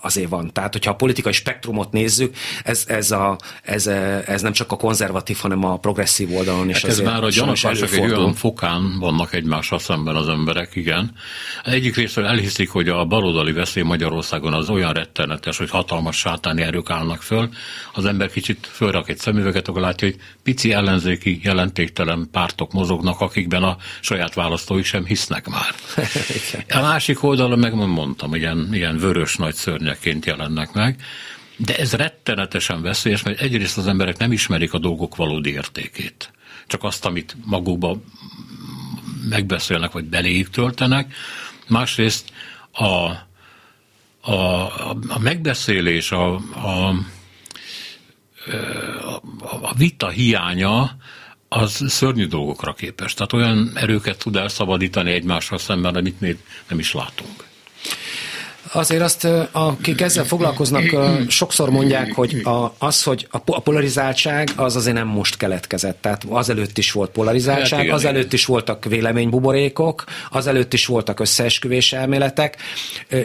[0.00, 0.52] azért van.
[0.52, 3.86] Tehát, hogyha a politikai spektrumot nézzük, ez, ez, a, ez,
[4.26, 6.82] ez nem csak a konzervatív, hanem a progresszív oldalon is.
[6.82, 11.14] Hát ez már a gyanúsások egy olyan fokán vannak egymással szemben az emberek, igen.
[11.64, 16.90] Egyik részről elhiszik, hogy a baloldali veszély Magyarországon az olyan rettenetes, hogy hatalmas sátáni erők
[16.90, 17.48] állnak föl.
[17.94, 23.62] Az ember kicsit fölrak egy szemüveget, akkor látja, hogy pici ellenzéki jelentéktelen pártok mozognak, akikben
[23.62, 25.74] a saját választóik sem hisznek már.
[26.78, 29.54] a másik oldalon meg mondtam, ilyen, ilyen vörös nagy
[29.88, 31.02] szörnyeként jelennek meg,
[31.56, 36.32] de ez rettenetesen veszélyes, mert egyrészt az emberek nem ismerik a dolgok valódi értékét.
[36.66, 37.96] Csak azt, amit magukba
[39.28, 41.14] megbeszélnek, vagy beléjük töltenek.
[41.68, 42.32] Másrészt
[42.72, 42.84] a,
[44.30, 44.62] a,
[45.08, 46.94] a megbeszélés, a, a,
[49.62, 50.96] a vita hiánya
[51.48, 53.14] az szörnyű dolgokra képes.
[53.14, 56.36] Tehát olyan erőket tud elszabadítani egymással szemben, amit még
[56.68, 57.47] nem is látunk.
[58.72, 60.84] Azért azt, akik ezzel foglalkoznak,
[61.28, 65.98] sokszor mondják, hogy a, az, hogy a polarizáltság az azért nem most keletkezett.
[66.00, 72.56] Tehát azelőtt is volt polarizáltság, hát azelőtt is voltak véleménybuborékok, azelőtt is voltak összeesküvés elméletek.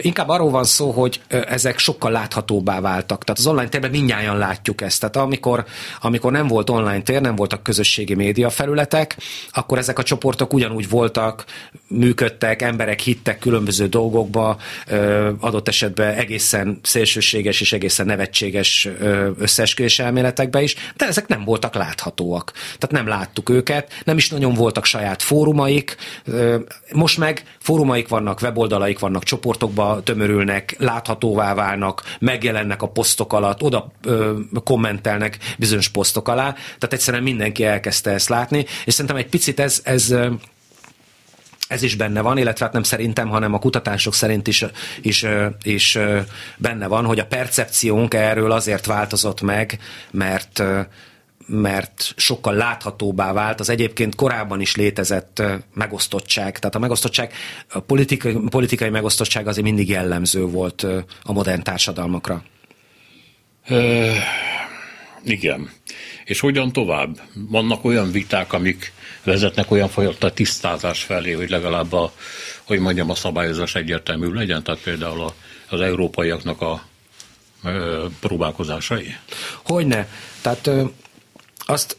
[0.00, 3.24] Inkább arról van szó, hogy ezek sokkal láthatóbbá váltak.
[3.24, 5.00] Tehát az online térben mindnyáján látjuk ezt.
[5.00, 5.64] Tehát amikor,
[6.00, 9.16] amikor nem volt online tér, nem voltak közösségi média felületek,
[9.50, 11.44] akkor ezek a csoportok ugyanúgy voltak,
[11.88, 14.56] működtek, emberek hittek különböző dolgokba,
[15.40, 18.88] adott esetben egészen szélsőséges és egészen nevetséges
[19.38, 22.52] összeesküvés elméletekbe is, de ezek nem voltak láthatóak.
[22.52, 25.96] Tehát nem láttuk őket, nem is nagyon voltak saját fórumaik.
[26.92, 33.92] Most meg fórumaik vannak, weboldalaik vannak, csoportokba tömörülnek, láthatóvá válnak, megjelennek a posztok alatt, oda
[34.64, 36.52] kommentelnek bizonyos posztok alá.
[36.52, 40.14] Tehát egyszerűen mindenki elkezdte ezt látni, és szerintem egy picit ez, ez
[41.74, 44.64] ez is benne van, illetve hát nem szerintem, hanem a kutatások szerint is,
[45.00, 45.26] is,
[45.62, 45.98] is
[46.56, 49.78] benne van, hogy a percepciónk erről azért változott meg,
[50.10, 50.62] mert
[51.46, 55.42] mert sokkal láthatóbbá vált az egyébként korábban is létezett
[55.74, 56.58] megosztottság.
[56.58, 57.32] Tehát a megosztottság,
[57.68, 60.86] a politikai, politikai megosztottság azért mindig jellemző volt
[61.22, 62.42] a modern társadalmakra.
[63.68, 64.10] Ö,
[65.24, 65.70] igen.
[66.24, 67.20] És hogyan tovább?
[67.34, 68.92] Vannak olyan viták, amik
[69.24, 72.12] vezetnek olyan fajta tisztázás felé, hogy legalább a,
[72.64, 75.34] hogy mondjam, a szabályozás egyértelmű legyen, tehát például a,
[75.68, 76.82] az európaiaknak a
[77.64, 79.16] ö, próbálkozásai?
[79.64, 80.08] Hogyne.
[80.40, 80.82] Tehát ö,
[81.66, 81.96] azt,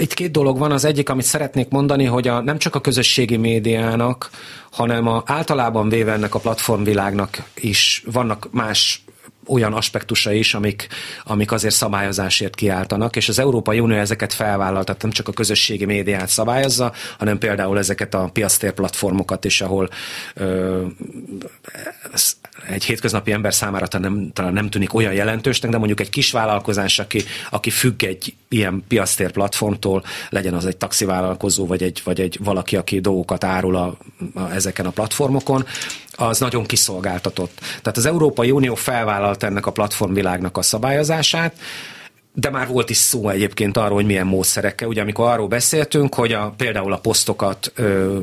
[0.00, 0.72] itt két dolog van.
[0.72, 4.30] Az egyik, amit szeretnék mondani, hogy a, nem csak a közösségi médiának,
[4.70, 9.04] hanem a, általában véve ennek a platformvilágnak is vannak más
[9.52, 10.88] olyan aspektusa is, amik,
[11.24, 15.84] amik azért szabályozásért kiáltanak, és az Európai Unió ezeket felvállalt, tehát nem csak a közösségi
[15.84, 19.88] médiát szabályozza, hanem például ezeket a piasztér platformokat is, ahol
[20.34, 20.82] ö,
[22.68, 26.30] egy hétköznapi ember számára talán nem, talán nem tűnik olyan jelentősnek, de mondjuk egy kis
[26.30, 32.20] vállalkozás, aki, aki függ egy ilyen piasztér platformtól, legyen az egy taxivállalkozó, vagy egy, vagy
[32.20, 33.96] egy valaki, aki dolgokat árul a,
[34.34, 35.66] a, ezeken a platformokon,
[36.12, 37.58] az nagyon kiszolgáltatott.
[37.60, 41.56] Tehát az Európai Unió felvállalt ennek a platformvilágnak a szabályozását,
[42.34, 44.88] de már volt is szó egyébként arról, hogy milyen módszerekkel.
[44.88, 48.18] Ugye amikor arról beszéltünk, hogy a, például a posztokat ö,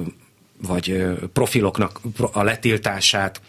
[0.68, 2.00] vagy profiloknak
[2.32, 3.42] a letiltását,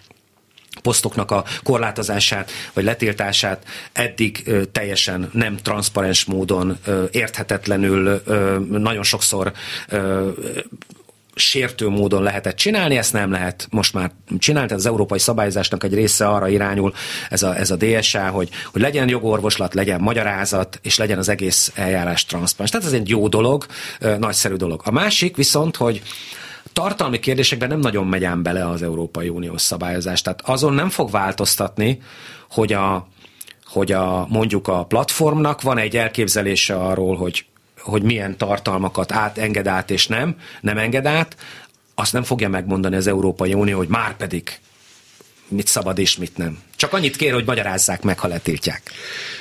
[0.83, 9.03] posztoknak a korlátozását vagy letiltását eddig ö, teljesen nem transzparens módon, ö, érthetetlenül, ö, nagyon
[9.03, 9.53] sokszor
[11.35, 15.95] sértő módon lehetett csinálni, ezt nem lehet most már csinálni, tehát az európai szabályozásnak egy
[15.95, 16.95] része arra irányul,
[17.31, 21.73] ez a, ez a DSA, hogy, hogy legyen jogorvoslat, legyen magyarázat, és legyen az egész
[21.75, 22.71] eljárás transzparens.
[22.71, 23.66] Tehát ez egy jó dolog,
[24.18, 24.81] nagyszerű dolog.
[24.85, 26.03] A másik viszont, hogy
[26.73, 30.23] tartalmi kérdésekben nem nagyon megy ám bele az Európai Uniós szabályozás.
[30.23, 32.03] Tehát azon nem fog változtatni,
[32.51, 33.09] hogy a,
[33.64, 37.45] hogy a, mondjuk a platformnak van egy elképzelése arról, hogy
[37.81, 41.37] hogy milyen tartalmakat átenged át és nem, nem enged át,
[41.95, 44.59] azt nem fogja megmondani az Európai Unió, hogy már pedig
[45.49, 46.59] mit szabad és mit nem.
[46.77, 48.83] Csak annyit kér, hogy magyarázzák meg, ha letiltják.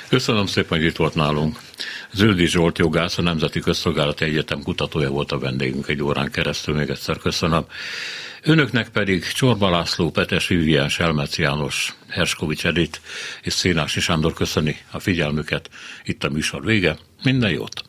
[0.08, 1.60] Köszönöm szépen, hogy itt volt nálunk.
[2.12, 6.88] Zöldi Zsolt jogász, a Nemzeti Közszolgálati Egyetem kutatója volt a vendégünk egy órán keresztül, még
[6.88, 7.64] egyszer köszönöm.
[8.42, 13.00] Önöknek pedig Csorba László, Petes Vivian, Selmec János, Herskovics Edit
[13.42, 15.70] és Szénási Sándor köszöni a figyelmüket.
[16.04, 16.96] Itt a műsor vége.
[17.22, 17.74] Minden jót!